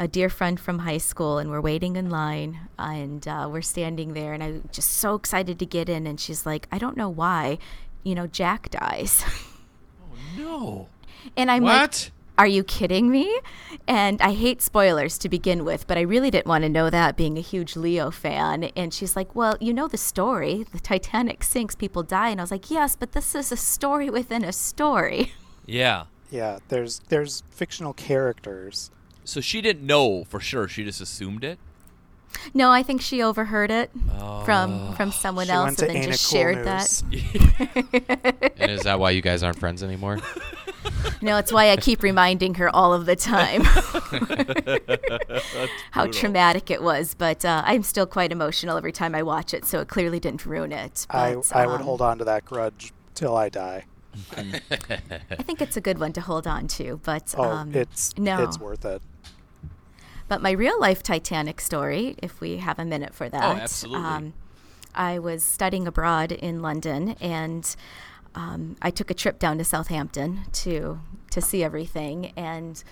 a 0.00 0.06
dear 0.06 0.28
friend 0.28 0.60
from 0.60 0.80
high 0.80 0.98
school, 0.98 1.38
and 1.38 1.50
we're 1.50 1.60
waiting 1.60 1.96
in 1.96 2.08
line, 2.10 2.68
and 2.78 3.26
uh, 3.26 3.48
we're 3.50 3.62
standing 3.62 4.12
there, 4.14 4.32
and 4.32 4.42
I'm 4.44 4.68
just 4.70 4.92
so 4.92 5.16
excited 5.16 5.58
to 5.58 5.66
get 5.66 5.88
in, 5.88 6.06
and 6.06 6.20
she's 6.20 6.46
like, 6.46 6.68
I 6.70 6.78
don't 6.78 6.96
know 6.96 7.08
why, 7.08 7.58
you 8.04 8.14
know, 8.14 8.28
Jack 8.28 8.70
dies, 8.70 9.24
Oh 10.00 10.14
no. 10.36 10.88
and 11.36 11.50
I'm 11.50 11.64
like, 11.64 11.80
what? 11.80 12.10
Are 12.38 12.46
you 12.46 12.62
kidding 12.64 13.10
me? 13.10 13.38
And 13.86 14.20
I 14.22 14.32
hate 14.32 14.62
spoilers 14.62 15.18
to 15.18 15.28
begin 15.28 15.64
with, 15.64 15.86
but 15.86 15.98
I 15.98 16.02
really 16.02 16.30
didn't 16.30 16.46
want 16.46 16.62
to 16.62 16.68
know 16.68 16.88
that 16.88 17.16
being 17.16 17.36
a 17.36 17.40
huge 17.42 17.76
Leo 17.76 18.10
fan. 18.10 18.64
And 18.76 18.94
she's 18.94 19.16
like, 19.16 19.34
Well, 19.34 19.56
you 19.60 19.74
know 19.74 19.88
the 19.88 19.96
story. 19.98 20.64
The 20.72 20.78
Titanic 20.78 21.42
sinks, 21.42 21.74
people 21.74 22.02
die. 22.02 22.28
And 22.30 22.40
I 22.40 22.44
was 22.44 22.50
like, 22.50 22.70
Yes, 22.70 22.96
but 22.96 23.12
this 23.12 23.34
is 23.34 23.50
a 23.52 23.56
story 23.56 24.08
within 24.08 24.44
a 24.44 24.52
story. 24.52 25.32
Yeah. 25.66 26.04
Yeah, 26.30 26.58
there's 26.68 27.00
there's 27.08 27.42
fictional 27.50 27.92
characters. 27.92 28.90
So 29.24 29.40
she 29.40 29.60
didn't 29.60 29.86
know 29.86 30.24
for 30.24 30.40
sure. 30.40 30.68
She 30.68 30.84
just 30.84 31.00
assumed 31.00 31.44
it. 31.44 31.58
no, 32.54 32.70
I 32.70 32.82
think 32.82 33.00
she 33.02 33.22
overheard 33.22 33.70
it 33.70 33.90
Oh. 34.18 34.42
from 34.44 34.94
from 34.94 35.10
someone 35.12 35.46
she 35.46 35.52
else 35.52 35.78
and 35.80 35.88
then 35.90 35.96
Ain't 35.96 36.06
It 36.06 36.10
just 36.12 36.30
Cool 36.30 36.38
shared 36.38 36.64
that. 36.66 37.02
And 38.58 38.70
is 38.70 38.82
that 38.82 38.98
why 39.00 39.10
you 39.10 39.22
guys 39.22 39.42
aren't 39.42 39.58
friends 39.58 39.82
anymore? 39.82 40.18
No, 41.20 41.36
it's 41.36 41.52
why 41.52 41.70
I 41.70 41.76
keep 41.76 42.02
reminding 42.04 42.54
her 42.54 42.74
all 42.74 42.92
of 42.94 43.04
the 43.04 43.16
time 43.16 43.62
how 45.90 46.06
traumatic 46.06 46.70
it 46.70 46.82
was. 46.82 47.14
But 47.14 47.44
uh, 47.44 47.62
I'm 47.66 47.82
still 47.82 48.06
quite 48.06 48.30
emotional 48.30 48.76
every 48.76 48.92
time 48.92 49.14
I 49.14 49.22
watch 49.22 49.52
it, 49.52 49.64
so 49.64 49.80
it 49.80 49.88
clearly 49.88 50.20
didn't 50.20 50.46
ruin 50.46 50.70
it. 50.72 51.06
I 51.10 51.34
But, 51.34 51.56
I 51.56 51.66
would 51.66 51.80
um, 51.80 51.82
hold 51.82 52.00
on 52.02 52.18
to 52.18 52.24
that 52.24 52.44
grudge 52.44 52.92
till 53.14 53.36
I 53.36 53.48
die. 53.48 53.84
I 54.36 55.42
think 55.42 55.60
it's 55.60 55.76
a 55.76 55.80
good 55.80 55.98
one 55.98 56.12
to 56.14 56.20
hold 56.20 56.46
on 56.46 56.68
to, 56.68 57.00
but 57.04 57.34
Oh, 57.36 57.44
um, 57.50 57.74
it's 57.74 58.16
no. 58.16 58.42
it's 58.42 58.58
worth 58.58 58.84
it. 58.84 59.02
But 60.28 60.42
my 60.42 60.50
real 60.50 60.78
life 60.80 61.02
Titanic 61.02 61.60
story, 61.60 62.14
if 62.22 62.40
we 62.40 62.58
have 62.58 62.78
a 62.78 62.84
minute 62.84 63.14
for 63.14 63.28
that. 63.28 63.42
um, 63.42 63.58
absolutely. 63.58 64.32
I 64.94 65.18
was 65.18 65.42
studying 65.42 65.86
abroad 65.86 66.32
in 66.32 66.60
London, 66.60 67.10
and 67.20 67.74
um, 68.38 68.76
I 68.80 68.90
took 68.90 69.10
a 69.10 69.14
trip 69.14 69.40
down 69.40 69.58
to 69.58 69.64
Southampton 69.64 70.42
to 70.52 71.00
to 71.32 71.40
see 71.40 71.64
everything 71.64 72.32
and 72.36 72.82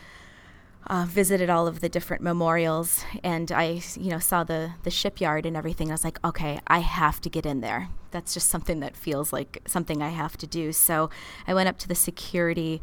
uh, 0.89 1.07
visited 1.09 1.49
all 1.49 1.67
of 1.67 1.81
the 1.81 1.89
different 1.89 2.23
memorials. 2.23 3.05
And 3.23 3.51
I, 3.53 3.81
you 3.97 4.11
know, 4.11 4.19
saw 4.19 4.43
the 4.43 4.73
the 4.83 4.91
shipyard 4.91 5.47
and 5.47 5.57
everything. 5.57 5.89
I 5.91 5.95
was 5.95 6.05
like, 6.05 6.19
okay, 6.25 6.59
I 6.67 6.81
have 6.81 7.21
to 7.21 7.31
get 7.31 7.47
in 7.47 7.61
there. 7.61 7.89
That's 8.11 8.35
just 8.35 8.49
something 8.49 8.81
that 8.81 8.97
feels 8.97 9.33
like 9.33 9.63
something 9.67 10.03
I 10.03 10.09
have 10.09 10.37
to 10.39 10.49
do. 10.49 10.73
So 10.73 11.11
I 11.47 11.55
went 11.55 11.69
up 11.69 11.79
to 11.79 11.89
the 11.89 11.95
security 11.95 12.83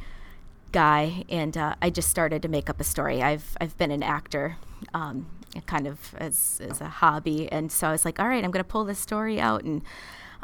guy 0.72 1.26
and 1.30 1.58
uh, 1.58 1.76
I 1.82 1.90
just 1.90 2.10
started 2.10 2.42
to 2.44 2.48
make 2.48 2.70
up 2.70 2.80
a 2.80 2.86
story. 2.86 3.22
I've 3.22 3.58
I've 3.60 3.78
been 3.78 3.92
an 3.92 4.04
actor, 4.04 4.56
um, 4.94 5.28
kind 5.66 5.86
of 5.86 6.16
as 6.18 6.62
as 6.64 6.80
a 6.80 6.88
hobby, 6.88 7.52
and 7.52 7.70
so 7.74 7.90
I 7.90 7.92
was 7.92 8.06
like, 8.06 8.22
all 8.22 8.28
right, 8.30 8.44
I'm 8.44 8.52
going 8.52 8.64
to 8.64 8.72
pull 8.72 8.86
this 8.86 9.00
story 9.00 9.42
out, 9.42 9.66
and 9.66 9.82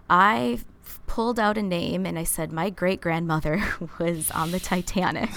I 0.10 0.60
pulled 1.08 1.40
out 1.40 1.58
a 1.58 1.62
name 1.64 2.06
and 2.06 2.18
I 2.18 2.24
said 2.24 2.52
my 2.52 2.70
great 2.70 3.02
grandmother 3.02 3.64
was 4.00 4.32
on 4.32 4.52
the 4.52 4.60
Titanic, 4.60 5.30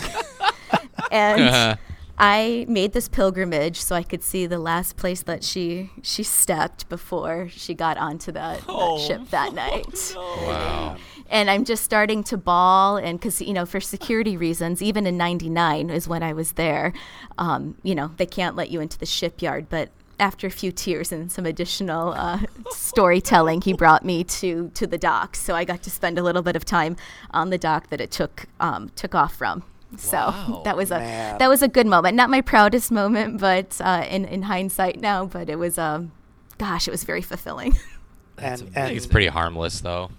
and. 1.10 1.78
I 2.18 2.66
made 2.68 2.92
this 2.92 3.08
pilgrimage 3.08 3.80
so 3.80 3.96
I 3.96 4.02
could 4.04 4.22
see 4.22 4.46
the 4.46 4.58
last 4.58 4.96
place 4.96 5.22
that 5.22 5.42
she 5.42 5.90
she 6.02 6.22
stepped 6.22 6.88
before 6.88 7.48
she 7.50 7.74
got 7.74 7.96
onto 7.96 8.30
that, 8.32 8.60
that 8.64 9.04
ship 9.04 9.30
that 9.30 9.54
night 9.64 10.12
Wow. 10.14 10.96
and 11.30 11.50
I'm 11.50 11.64
just 11.64 11.82
starting 11.82 12.22
to 12.24 12.36
bawl. 12.36 12.98
And 12.98 13.18
because, 13.18 13.40
you 13.40 13.54
know, 13.54 13.66
for 13.66 13.80
security 13.80 14.36
reasons, 14.36 14.82
even 14.82 15.06
in 15.06 15.16
99 15.16 15.88
is 15.90 16.06
when 16.06 16.22
I 16.22 16.32
was 16.34 16.52
there, 16.52 16.92
um, 17.38 17.76
you 17.82 17.94
know, 17.94 18.10
they 18.18 18.26
can't 18.26 18.54
let 18.54 18.70
you 18.70 18.80
into 18.80 18.98
the 18.98 19.06
shipyard. 19.06 19.68
But 19.68 19.88
after 20.22 20.46
a 20.46 20.50
few 20.50 20.72
tears 20.72 21.12
and 21.12 21.30
some 21.30 21.44
additional 21.46 22.12
uh, 22.16 22.38
storytelling, 22.70 23.60
he 23.62 23.72
brought 23.72 24.04
me 24.04 24.24
to, 24.24 24.70
to 24.74 24.86
the 24.86 24.98
dock. 24.98 25.36
So 25.36 25.54
I 25.54 25.64
got 25.64 25.82
to 25.82 25.90
spend 25.90 26.18
a 26.18 26.22
little 26.22 26.42
bit 26.42 26.56
of 26.56 26.64
time 26.64 26.96
on 27.32 27.50
the 27.50 27.58
dock 27.58 27.88
that 27.90 28.00
it 28.00 28.10
took, 28.10 28.46
um, 28.60 28.90
took 28.96 29.14
off 29.14 29.34
from. 29.34 29.64
So 29.98 30.16
Wow. 30.16 30.62
that 30.64 30.76
was 30.76 30.90
a 30.90 30.98
Man. 30.98 31.36
that 31.38 31.48
was 31.50 31.60
a 31.60 31.68
good 31.68 31.86
moment. 31.86 32.16
Not 32.16 32.30
my 32.30 32.40
proudest 32.40 32.90
moment, 32.90 33.38
but 33.40 33.78
uh, 33.80 34.06
in 34.08 34.24
in 34.24 34.42
hindsight 34.42 34.98
now, 34.98 35.26
but 35.26 35.50
it 35.50 35.56
was 35.56 35.76
um, 35.76 36.12
gosh, 36.56 36.88
it 36.88 36.90
was 36.90 37.04
very 37.04 37.20
fulfilling. 37.20 37.72
That's 38.36 38.62
and 38.62 38.70
I 38.74 38.80
and 38.80 38.86
think 38.88 38.96
it's 38.96 39.06
pretty 39.06 39.26
harmless 39.26 39.82
though. 39.82 40.10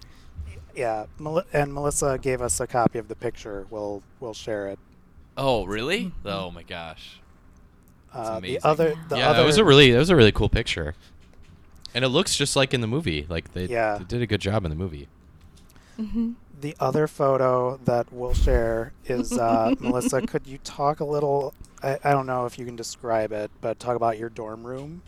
yeah, 0.75 1.05
and 1.53 1.73
Melissa 1.73 2.19
gave 2.21 2.39
us 2.43 2.59
a 2.59 2.67
copy 2.67 2.99
of 2.99 3.07
the 3.07 3.15
picture. 3.15 3.65
We'll 3.71 4.03
we'll 4.19 4.35
share 4.35 4.67
it. 4.67 4.77
Oh 5.37 5.65
really? 5.65 6.11
Oh 6.23 6.51
my 6.51 6.61
gosh. 6.61 7.19
That's 8.13 8.29
Uh, 8.29 8.39
the 8.39 8.59
other 8.63 8.93
the 9.09 9.17
yeah, 9.17 9.29
other 9.31 9.39
that 9.41 9.45
was 9.45 9.57
a 9.57 9.63
really 9.63 9.91
that 9.91 9.97
was 9.99 10.09
a 10.09 10.15
really 10.15 10.31
cool 10.31 10.49
picture. 10.49 10.95
And 11.95 12.03
it 12.03 12.09
looks 12.09 12.35
just 12.35 12.55
like 12.55 12.73
in 12.73 12.81
the 12.81 12.87
movie. 12.87 13.25
Like 13.29 13.53
they, 13.53 13.65
Yeah. 13.65 13.97
they 13.99 14.03
did 14.05 14.21
a 14.21 14.27
good 14.27 14.41
job 14.41 14.65
in 14.65 14.69
the 14.69 14.75
movie. 14.75 15.07
the 15.97 16.75
other 16.79 17.07
photo 17.07 17.77
that 17.85 18.11
we'll 18.11 18.33
share 18.33 18.93
is 19.05 19.31
uh, 19.37 19.75
Melissa. 19.79 20.21
Could 20.21 20.47
you 20.47 20.57
talk 20.59 20.99
a 20.99 21.05
little? 21.05 21.53
I, 21.83 21.99
I 22.03 22.11
don't 22.11 22.25
know 22.25 22.45
if 22.45 22.57
you 22.57 22.65
can 22.65 22.75
describe 22.75 23.31
it, 23.31 23.51
but 23.61 23.79
talk 23.79 23.95
about 23.95 24.17
your 24.17 24.29
dorm 24.29 24.65
room. 24.65 25.01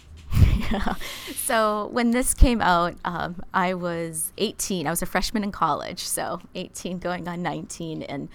Yeah. 0.56 0.96
So 1.46 1.90
when 1.92 2.10
this 2.10 2.34
came 2.34 2.60
out, 2.60 2.96
um, 3.06 3.44
I 3.54 3.76
was 3.76 4.34
18. 4.40 4.88
I 4.88 4.90
was 4.90 5.04
a 5.04 5.06
freshman 5.06 5.44
in 5.44 5.52
college, 5.52 6.00
so 6.00 6.42
18 6.56 6.98
going 6.98 7.28
on 7.28 7.44
19, 7.44 8.02
and 8.02 8.30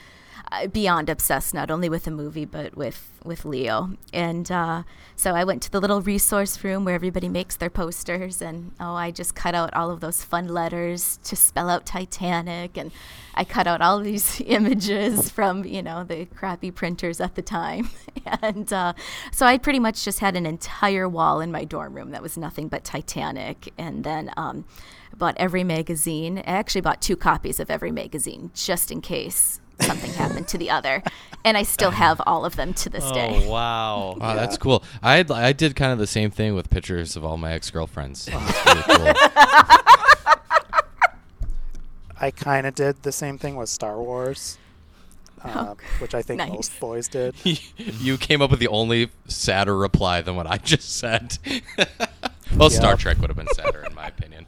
beyond 0.73 1.09
obsessed 1.09 1.55
not 1.55 1.71
only 1.71 1.89
with 1.89 2.05
the 2.05 2.11
movie 2.11 2.45
but 2.45 2.77
with 2.77 3.07
with 3.23 3.45
Leo. 3.45 3.91
And 4.13 4.51
uh, 4.51 4.83
so 5.15 5.35
I 5.35 5.45
went 5.45 5.63
to 5.63 5.71
the 5.71 5.81
little 5.81 6.01
resource 6.01 6.65
room 6.65 6.87
where 6.87 6.95
everybody 6.95 7.29
makes 7.29 7.57
their 7.57 7.69
posters, 7.69 8.41
and 8.41 8.73
oh, 8.81 8.95
I 8.95 9.11
just 9.11 9.35
cut 9.35 9.55
out 9.55 9.75
all 9.75 9.91
of 9.91 10.01
those 10.01 10.25
fun 10.25 10.49
letters 10.49 11.19
to 11.25 11.37
spell 11.37 11.69
out 11.69 11.85
Titanic, 11.85 12.79
and 12.79 12.91
I 13.35 13.45
cut 13.45 13.67
out 13.67 13.83
all 13.83 14.01
these 14.01 14.41
images 14.47 15.31
from 15.31 15.65
you 15.65 15.83
know 15.83 16.03
the 16.03 16.25
crappy 16.27 16.71
printers 16.71 17.21
at 17.21 17.35
the 17.35 17.43
time, 17.43 17.91
and 18.43 18.73
uh, 18.73 18.95
so 19.33 19.47
I 19.47 19.59
pretty 19.59 19.81
much 19.81 20.05
just 20.05 20.21
had 20.21 20.35
an 20.37 20.47
entire 20.47 21.09
wall 21.09 21.41
in 21.41 21.53
my 21.53 21.65
dorm 21.65 21.95
room 21.95 22.10
that 22.13 22.23
was 22.23 22.37
nothing 22.37 22.69
but 22.69 22.85
Titanic, 22.85 23.73
and 23.79 24.05
then. 24.05 24.31
Um, 24.37 24.65
I 25.13 25.17
bought 25.17 25.35
every 25.39 25.65
magazine. 25.65 26.39
I 26.39 26.43
actually 26.53 26.83
bought 26.83 27.03
two 27.03 27.17
copies 27.17 27.59
of 27.59 27.69
every 27.69 27.91
magazine 27.91 28.53
just 28.55 28.93
in 28.93 29.01
case 29.01 29.61
something 29.81 30.13
happened 30.13 30.47
to 30.49 30.57
the 30.59 30.71
other, 30.71 31.03
and 31.45 31.57
I 31.57 31.65
still 31.65 31.91
have 31.91 32.21
all 32.27 32.45
of 32.45 32.55
them 32.55 32.73
to 32.75 32.89
this 32.89 33.11
day. 33.11 33.43
Oh 33.45 33.51
wow. 33.51 34.17
Wow, 34.21 34.29
Yeah. 34.29 34.35
that's 34.37 34.57
cool. 34.57 34.85
I 35.03 35.17
had, 35.17 35.31
I 35.33 35.53
did 35.53 35.75
kind 35.75 35.93
of 35.93 35.99
the 35.99 36.07
same 36.07 36.31
thing 36.31 36.55
with 36.55 36.71
pictures 36.71 37.17
of 37.17 37.25
all 37.25 37.37
my 37.39 37.53
ex 37.55 37.71
girlfriends. 37.73 38.29
It's 38.31 38.67
really 38.67 38.83
cool. 38.83 39.13
I 42.23 42.31
kind 42.31 42.67
of 42.67 42.75
did 42.75 43.03
the 43.03 43.13
same 43.13 43.39
thing 43.39 43.57
with 43.57 43.69
Star 43.69 43.99
Wars, 44.01 44.59
uh, 45.45 45.75
Oh, 45.75 45.77
which 46.01 46.15
I 46.15 46.23
think 46.23 46.39
nice. 46.39 46.51
most 46.51 46.81
boys 46.81 47.09
did. 47.09 47.35
you 47.77 48.17
came 48.19 48.43
up 48.43 48.51
with 48.51 48.61
the 48.61 48.69
only 48.69 49.11
sadder 49.27 49.77
reply 49.77 50.21
than 50.23 50.37
what 50.37 50.47
I 50.47 50.57
just 50.73 50.97
said. 50.99 51.39
well, 52.57 52.71
Star 52.71 52.97
Trek 52.97 53.19
would 53.19 53.31
have 53.31 53.37
been 53.37 53.49
sadder 53.55 53.85
in 53.89 53.95
my 53.95 54.07
opinion. 54.07 54.47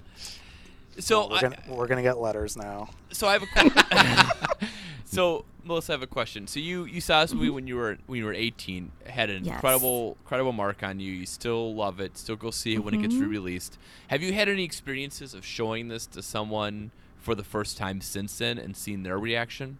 So 0.99 1.29
we're 1.31 1.37
I, 1.37 1.41
gonna 1.41 1.59
we're 1.69 1.87
gonna 1.87 2.03
get 2.03 2.19
letters 2.21 2.57
now. 2.57 2.91
so 3.13 3.27
I 3.27 3.33
have 3.33 3.43
a 3.43 3.47
que- 3.47 4.69
so 5.07 5.45
Melissa, 5.65 5.93
I 5.93 5.95
have 5.95 6.03
a 6.03 6.07
question. 6.07 6.47
So 6.47 6.61
you 6.61 6.85
you 6.85 7.01
saw 7.01 7.23
this 7.23 7.33
movie 7.33 7.49
when 7.51 7.67
you 7.67 7.77
were 7.77 7.97
when 8.07 8.19
you 8.19 8.25
were 8.27 8.35
18, 8.35 8.91
had 9.07 9.31
an 9.31 9.45
Yes. 9.45 9.55
incredible 9.55 10.17
incredible 10.23 10.53
mark 10.53 10.83
on 10.83 11.01
you. 11.01 11.13
You 11.13 11.25
still 11.27 11.75
love 11.75 12.01
it. 12.01 12.19
Still 12.19 12.37
go 12.37 12.51
see 12.51 12.75
it 12.75 12.85
when 12.85 12.95
it 12.95 13.03
gets 13.03 13.15
Mhm. 13.15 13.23
re-released. 13.23 13.79
Have 14.09 14.23
you 14.23 14.33
had 14.35 14.49
any 14.49 14.65
experiences 14.65 15.33
of 15.35 15.47
showing 15.47 15.89
this 15.89 16.05
to 16.09 16.23
someone 16.23 16.91
for 17.19 17.35
the 17.35 17.45
first 17.45 17.79
time 17.79 18.01
since 18.01 18.37
then 18.39 18.59
and 18.59 18.77
seeing 18.77 19.03
their 19.03 19.19
reaction? 19.19 19.79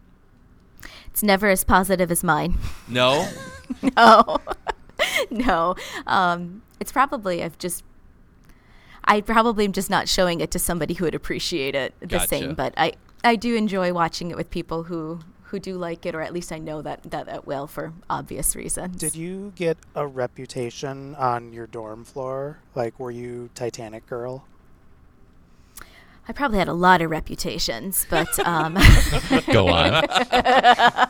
It's 1.07 1.23
never 1.23 1.49
as 1.49 1.63
positive 1.63 2.11
as 2.11 2.23
mine. 2.23 2.57
No. 2.87 3.27
no, 3.97 4.37
no. 5.31 5.75
Um, 6.07 6.61
it's 6.79 6.91
probably 6.91 7.43
I've 7.43 7.57
just. 7.57 7.83
I 9.05 9.19
probably 9.19 9.65
am 9.65 9.73
just 9.73 9.89
not 9.89 10.07
showing 10.07 10.39
it 10.39 10.49
to 10.51 10.59
somebody 10.59 10.93
who 10.93 11.03
would 11.05 11.15
appreciate 11.15 11.75
it 11.75 11.93
the 11.99 12.07
Gotcha. 12.07 12.27
same, 12.27 12.53
but 12.53 12.73
I, 12.77 12.93
I 13.21 13.35
do 13.35 13.53
enjoy 13.55 13.91
watching 13.91 14.31
it 14.31 14.37
with 14.37 14.49
people 14.49 14.83
who, 14.83 15.19
who 15.43 15.59
do 15.59 15.75
like 15.75 16.05
it, 16.05 16.15
or 16.15 16.21
at 16.21 16.31
least 16.31 16.53
I 16.53 16.57
know 16.57 16.81
that, 16.81 17.03
that 17.11 17.25
that 17.25 17.45
will 17.45 17.67
for 17.67 17.91
obvious 18.09 18.55
reasons. 18.55 18.95
Did 18.95 19.13
you 19.13 19.51
get 19.57 19.77
a 19.93 20.07
reputation 20.07 21.15
on 21.15 21.51
your 21.51 21.67
dorm 21.67 22.05
floor? 22.05 22.59
Like, 22.75 22.97
were 22.97 23.11
you 23.11 23.49
Titanic 23.55 24.07
girl? 24.07 24.45
I 26.27 26.31
probably 26.31 26.57
had 26.59 26.67
a 26.69 26.73
lot 26.73 27.01
of 27.01 27.09
reputations, 27.11 28.05
but 28.09 28.39
um, 28.47 28.77
Go 29.51 29.67
on. 29.67 30.05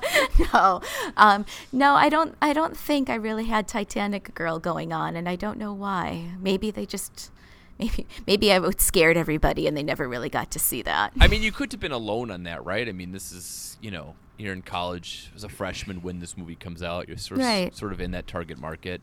no, 0.54 0.82
um, 1.18 1.46
no, 1.72 1.94
I 1.96 2.10
don't. 2.10 2.36
I 2.42 2.54
don't 2.54 2.76
think 2.76 3.10
I 3.10 3.16
really 3.16 3.46
had 3.46 3.68
Titanic 3.68 4.34
girl 4.34 4.60
going 4.60 4.92
on, 4.92 5.16
and 5.16 5.28
I 5.30 5.36
don't 5.36 5.58
know 5.58 5.74
why. 5.74 6.32
Maybe 6.40 6.72
they 6.72 6.86
just, 6.86 7.32
maybe, 7.80 8.08
maybe 8.26 8.52
I 8.52 8.60
scared 8.78 9.18
everybody, 9.18 9.68
and 9.68 9.76
they 9.78 9.84
never 9.84 10.08
really 10.08 10.30
got 10.30 10.50
to 10.52 10.60
see 10.60 10.82
that. 10.84 11.14
I 11.20 11.28
mean, 11.28 11.44
you 11.44 11.52
could 11.52 11.72
have 11.72 11.82
been 11.82 11.92
alone 11.92 12.32
on 12.32 12.44
that, 12.44 12.66
right? 12.66 12.88
I 12.88 12.92
mean, 12.92 13.12
this 13.12 13.32
is 13.32 13.78
you 13.82 13.92
know, 13.92 14.16
you're 14.38 14.54
in 14.54 14.62
college 14.62 15.30
as 15.36 15.44
a 15.44 15.50
freshman 15.50 16.02
when 16.02 16.20
this 16.20 16.38
movie 16.38 16.56
comes 16.56 16.82
out. 16.82 17.08
You're 17.08 17.18
sort 17.18 17.40
of, 17.40 17.46
Right. 17.46 17.76
sort 17.76 17.92
of 17.94 18.02
in 18.02 18.12
that 18.12 18.26
target 18.28 18.58
market. 18.58 19.02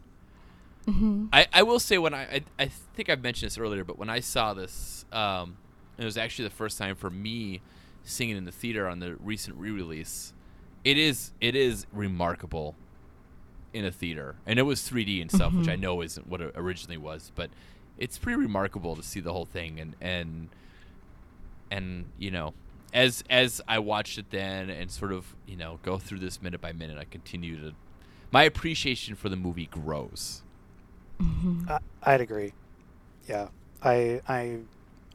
hmm 0.87 1.27
I, 1.33 1.47
I 1.53 1.63
will 1.63 1.79
say 1.79 1.99
when 1.99 2.15
I, 2.15 2.23
I 2.23 2.41
I 2.59 2.67
think 2.67 3.09
I've 3.09 3.23
mentioned 3.23 3.51
this 3.51 3.59
earlier, 3.59 3.85
but 3.85 3.97
when 3.99 4.11
I 4.11 4.21
saw 4.21 4.55
this, 4.55 5.05
um, 5.13 5.57
it 6.01 6.05
was 6.05 6.17
actually 6.17 6.49
the 6.49 6.55
first 6.55 6.79
time 6.79 6.95
for 6.95 7.11
me 7.11 7.61
seeing 8.03 8.31
it 8.31 8.37
in 8.37 8.45
the 8.45 8.53
theater 8.53 8.89
on 8.89 9.01
the 9.01 9.17
recent 9.17 9.57
re-release. 9.57 10.33
It 10.85 10.97
is 10.97 11.33
it 11.41 11.55
is 11.55 11.87
remarkable 11.93 12.75
in 13.73 13.85
a 13.85 13.91
theater, 13.91 14.37
and 14.47 14.59
it 14.59 14.63
was 14.63 14.81
3D 14.81 15.21
and 15.21 15.31
stuff, 15.31 15.53
which 15.53 15.63
mm-hmm. 15.63 15.73
I 15.73 15.77
know 15.77 16.01
isn't 16.03 16.27
what 16.27 16.41
it 16.41 16.53
originally 16.57 16.97
was, 16.97 17.31
but 17.35 17.51
it's 17.99 18.19
pretty 18.19 18.39
remarkable 18.39 18.97
to 18.97 19.03
see 19.03 19.21
the 19.21 19.33
whole 19.33 19.45
thing 19.45 19.79
and 19.79 19.95
and 20.01 20.49
and 21.71 22.07
you 22.19 22.31
know 22.31 22.55
as 22.93 23.23
as 23.31 23.61
I 23.69 23.79
watched 23.79 24.19
it 24.19 24.31
then 24.31 24.71
and 24.71 24.91
sort 24.91 25.13
of 25.13 25.35
you 25.47 25.57
know 25.57 25.79
go 25.83 25.99
through 25.99 26.19
this 26.19 26.43
minute 26.43 26.61
by 26.61 26.73
minute, 26.73 26.99
I 26.99 27.05
continue 27.05 27.61
to 27.61 27.75
my 28.33 28.45
appreciation 28.45 29.15
for 29.15 29.29
the 29.29 29.37
movie 29.37 29.67
grows. 29.67 30.43
Mm-hmm. 31.21 31.71
I, 31.71 31.79
I'd 32.03 32.21
agree. 32.21 32.53
Yeah, 33.29 33.49
I 33.83 34.21
I 34.27 34.59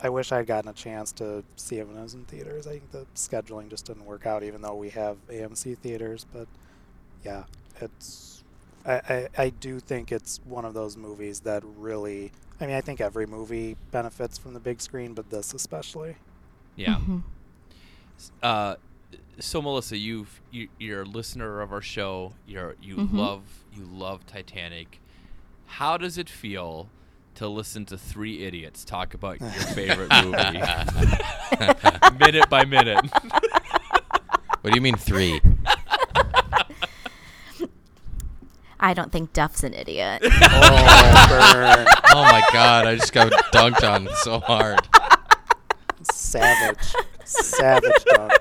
I 0.02 0.10
wish 0.10 0.32
I'd 0.32 0.46
gotten 0.48 0.70
a 0.70 0.74
chance 0.74 1.12
to 1.14 1.44
see 1.56 1.80
it 1.80 1.88
when 1.88 1.98
I 1.98 2.04
was 2.04 2.14
in 2.14 2.26
theaters. 2.26 2.68
I 2.68 2.72
think 2.72 2.92
the 2.92 3.06
scheduling 3.16 3.70
just 3.70 3.86
didn't 3.86 4.06
work 4.06 4.26
out, 4.26 4.44
even 4.44 4.62
though 4.62 4.76
we 4.76 4.90
have 4.90 5.18
AMC 5.30 5.78
theaters. 5.78 6.26
But 6.34 6.48
yeah, 7.24 7.44
it's 7.80 8.44
I, 8.86 8.94
I 8.94 9.28
I 9.38 9.50
do 9.50 9.80
think 9.80 10.12
it's 10.12 10.40
one 10.46 10.66
of 10.66 10.74
those 10.74 10.98
movies 10.98 11.40
that 11.42 11.64
really. 11.78 12.32
I 12.60 12.68
mean, 12.68 12.76
I 12.76 12.82
think 12.82 13.02
every 13.02 13.26
movie 13.26 13.76
benefits 13.92 14.38
from 14.38 14.54
the 14.54 14.60
big 14.62 14.82
screen, 14.82 15.14
but 15.14 15.30
this 15.30 15.54
especially. 15.54 16.16
Yeah. 16.78 16.96
Mm-hmm. 16.96 17.20
Uh, 18.42 18.76
so 19.40 19.62
Melissa, 19.62 19.98
you've 19.98 20.42
you, 20.52 20.70
you're 20.80 21.02
a 21.02 21.06
listener 21.06 21.62
of 21.62 21.72
our 21.74 21.82
show. 21.82 22.34
You're 22.48 22.76
you 22.82 22.96
Mhm. 22.98 23.14
love 23.14 23.44
you 23.74 23.84
love 23.86 24.26
Titanic. 24.26 25.00
How 25.66 25.98
does 25.98 26.18
it 26.18 26.30
feel 26.30 26.90
to 27.36 27.48
listen 27.48 27.86
to 27.86 27.98
three 27.98 28.44
idiots 28.46 28.86
talk 28.86 29.14
about 29.14 29.40
your 29.40 29.50
favorite 29.76 30.12
movie 30.24 30.62
minute 32.20 32.50
by 32.50 32.66
minute? 32.66 33.06
What 34.62 34.72
do 34.72 34.76
you 34.76 34.82
mean 34.82 34.96
three? 34.96 35.42
I 38.80 38.94
don't 38.94 39.12
think 39.12 39.34
Duff's 39.34 39.64
an 39.64 39.74
idiot. 39.74 40.22
Oh, 40.24 41.26
burn! 41.30 41.88
oh 42.14 42.24
my 42.24 42.44
god, 42.52 42.86
I 42.86 42.96
just 42.96 43.14
got 43.14 43.32
dunked 43.52 43.88
on 43.90 44.08
so 44.18 44.40
hard. 44.40 44.88
Savage, 46.12 46.94
savage 47.24 48.04
dunk. 48.06 48.34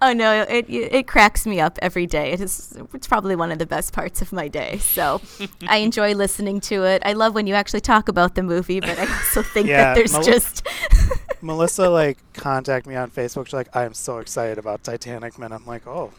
oh 0.02 0.12
no, 0.12 0.42
it 0.48 0.66
it 0.68 1.06
cracks 1.06 1.46
me 1.46 1.60
up 1.60 1.78
every 1.82 2.06
day. 2.06 2.32
It 2.32 2.40
is 2.40 2.76
it's 2.94 3.06
probably 3.06 3.36
one 3.36 3.50
of 3.52 3.58
the 3.58 3.66
best 3.66 3.92
parts 3.92 4.22
of 4.22 4.32
my 4.32 4.48
day. 4.48 4.78
So 4.78 5.20
I 5.68 5.76
enjoy 5.88 6.14
listening 6.14 6.60
to 6.62 6.84
it. 6.84 7.02
I 7.04 7.12
love 7.12 7.34
when 7.34 7.46
you 7.46 7.54
actually 7.54 7.80
talk 7.80 8.08
about 8.08 8.34
the 8.34 8.42
movie, 8.42 8.80
but 8.80 8.98
I 8.98 9.02
also 9.02 9.42
think 9.42 9.66
Yeah, 9.68 9.82
that 9.84 9.94
there's 9.96 10.12
Mel- 10.12 10.22
just 10.22 10.66
Melissa 11.42 11.88
like 11.88 12.18
contact 12.34 12.86
me 12.86 12.94
on 12.96 13.10
Facebook. 13.10 13.46
She's 13.46 13.54
like, 13.54 13.74
"I'm 13.76 13.94
so 13.94 14.18
excited 14.18 14.58
about 14.58 14.82
Titanic, 14.84 15.38
man." 15.38 15.52
I'm 15.52 15.66
like, 15.66 15.86
"Oh, 15.86 16.12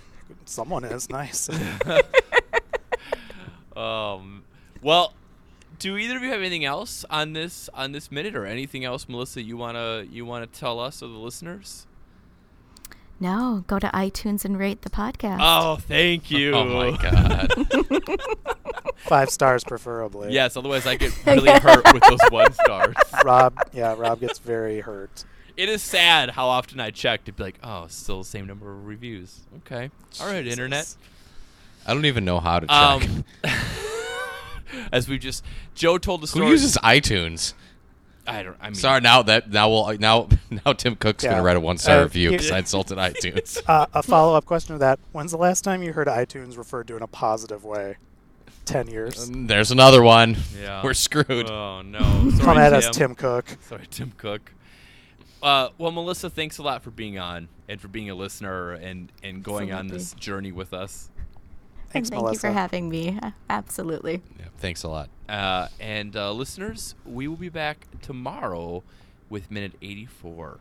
someone 0.45 0.83
is 0.83 1.09
nice." 1.09 1.49
Um, 3.75 4.43
well, 4.81 5.13
do 5.79 5.97
either 5.97 6.17
of 6.17 6.23
you 6.23 6.29
have 6.29 6.39
anything 6.39 6.65
else 6.65 7.05
on 7.09 7.33
this 7.33 7.69
on 7.73 7.91
this 7.93 8.11
minute, 8.11 8.35
or 8.35 8.45
anything 8.45 8.83
else, 8.85 9.07
Melissa? 9.07 9.41
You 9.41 9.57
wanna 9.57 10.05
you 10.09 10.25
wanna 10.25 10.47
tell 10.47 10.79
us 10.79 11.01
or 11.01 11.07
the 11.07 11.17
listeners? 11.17 11.87
No. 13.21 13.63
Go 13.67 13.79
to 13.79 13.87
iTunes 13.87 14.43
and 14.43 14.57
rate 14.59 14.81
the 14.81 14.89
podcast. 14.89 15.37
Oh, 15.39 15.75
thank 15.77 16.29
you. 16.31 16.51
Oh 16.61 16.65
my 16.65 16.97
god. 16.97 17.53
Five 18.97 19.29
stars, 19.29 19.63
preferably. 19.63 20.31
Yes, 20.33 20.57
otherwise 20.57 20.85
I 20.85 20.95
get 20.95 21.13
really 21.25 21.51
hurt 21.51 21.83
with 21.93 22.03
those 22.03 22.19
one 22.29 22.53
stars. 22.53 22.95
Rob. 23.25 23.57
Yeah, 23.73 23.95
Rob 23.97 24.19
gets 24.19 24.39
very 24.39 24.79
hurt. 24.81 25.23
It 25.57 25.69
is 25.69 25.81
sad 25.81 26.31
how 26.31 26.47
often 26.47 26.79
I 26.79 26.91
check 26.91 27.25
to 27.25 27.31
be 27.31 27.43
like, 27.43 27.59
oh, 27.63 27.87
still 27.87 28.19
the 28.19 28.25
same 28.25 28.47
number 28.47 28.71
of 28.71 28.85
reviews. 28.85 29.39
Okay, 29.59 29.89
all 30.19 30.27
right, 30.27 30.45
internet. 30.45 30.93
I 31.85 31.93
don't 31.93 32.05
even 32.05 32.25
know 32.25 32.39
how 32.39 32.59
to 32.59 32.67
check. 32.67 33.09
Um, 33.09 33.23
as 34.91 35.07
we 35.07 35.17
just 35.17 35.43
Joe 35.75 35.97
told 35.97 36.21
the 36.21 36.27
story. 36.27 36.45
Who 36.45 36.51
uses 36.51 36.77
iTunes? 36.83 37.53
I 38.27 38.43
don't. 38.43 38.55
I 38.61 38.65
mean, 38.67 38.75
Sorry, 38.75 39.01
now 39.01 39.21
that 39.23 39.49
now 39.49 39.69
we'll 39.69 39.97
now 39.97 40.29
now 40.65 40.73
Tim 40.73 40.95
Cook's 40.95 41.23
Yeah. 41.23 41.31
gonna 41.31 41.43
write 41.43 41.57
a 41.57 41.59
one 41.59 41.77
star 41.77 41.99
Uh, 41.99 42.03
review 42.03 42.31
because 42.31 42.51
I 42.51 42.59
insulted 42.59 42.97
iTunes. 42.99 43.61
Uh, 43.67 43.87
a 43.93 44.03
follow-up 44.03 44.45
question 44.45 44.75
to 44.75 44.79
that: 44.79 44.99
When's 45.11 45.31
the 45.31 45.37
last 45.37 45.63
time 45.63 45.81
you 45.83 45.93
heard 45.93 46.07
iTunes 46.07 46.57
referred 46.57 46.87
to 46.89 46.95
in 46.97 47.01
a 47.01 47.07
positive 47.07 47.63
way? 47.63 47.97
Ten 48.65 48.87
years. 48.87 49.29
Um, 49.29 49.47
There's 49.47 49.71
another 49.71 50.03
one. 50.03 50.37
Yeah. 50.61 50.83
We're 50.83 50.93
screwed. 50.93 51.49
Oh 51.49 51.81
no! 51.81 51.99
Sorry, 51.99 52.39
Come 52.43 52.57
at 52.57 52.69
Tim. 52.69 52.77
us, 52.77 52.89
Tim 52.95 53.15
Cook. 53.15 53.57
Sorry, 53.67 53.87
Tim 53.89 54.11
Cook. 54.17 54.53
Uh, 55.41 55.69
well, 55.79 55.91
Melissa, 55.91 56.29
thanks 56.29 56.59
a 56.59 56.61
lot 56.63 56.83
for 56.83 56.91
being 56.91 57.17
on 57.17 57.47
and 57.67 57.81
for 57.81 57.87
being 57.87 58.09
a 58.11 58.15
listener 58.15 58.73
and 58.73 59.11
and 59.23 59.43
going 59.43 59.71
on 59.73 59.87
this 59.87 60.13
journey 60.13 60.51
with 60.51 60.73
us. 60.73 61.09
Thanks, 61.91 62.09
thank 62.09 62.21
Melissa. 62.21 62.47
you 62.47 62.53
for 62.53 62.59
having 62.59 62.89
me. 62.89 63.19
Absolutely. 63.49 64.21
Yeah, 64.39 64.45
thanks 64.57 64.83
a 64.83 64.89
lot. 64.89 65.09
Uh, 65.27 65.67
and 65.79 66.15
uh, 66.15 66.31
listeners, 66.31 66.95
we 67.05 67.27
will 67.27 67.35
be 67.35 67.49
back 67.49 67.87
tomorrow 68.01 68.83
with 69.29 69.51
minute 69.51 69.73
84. 69.81 70.59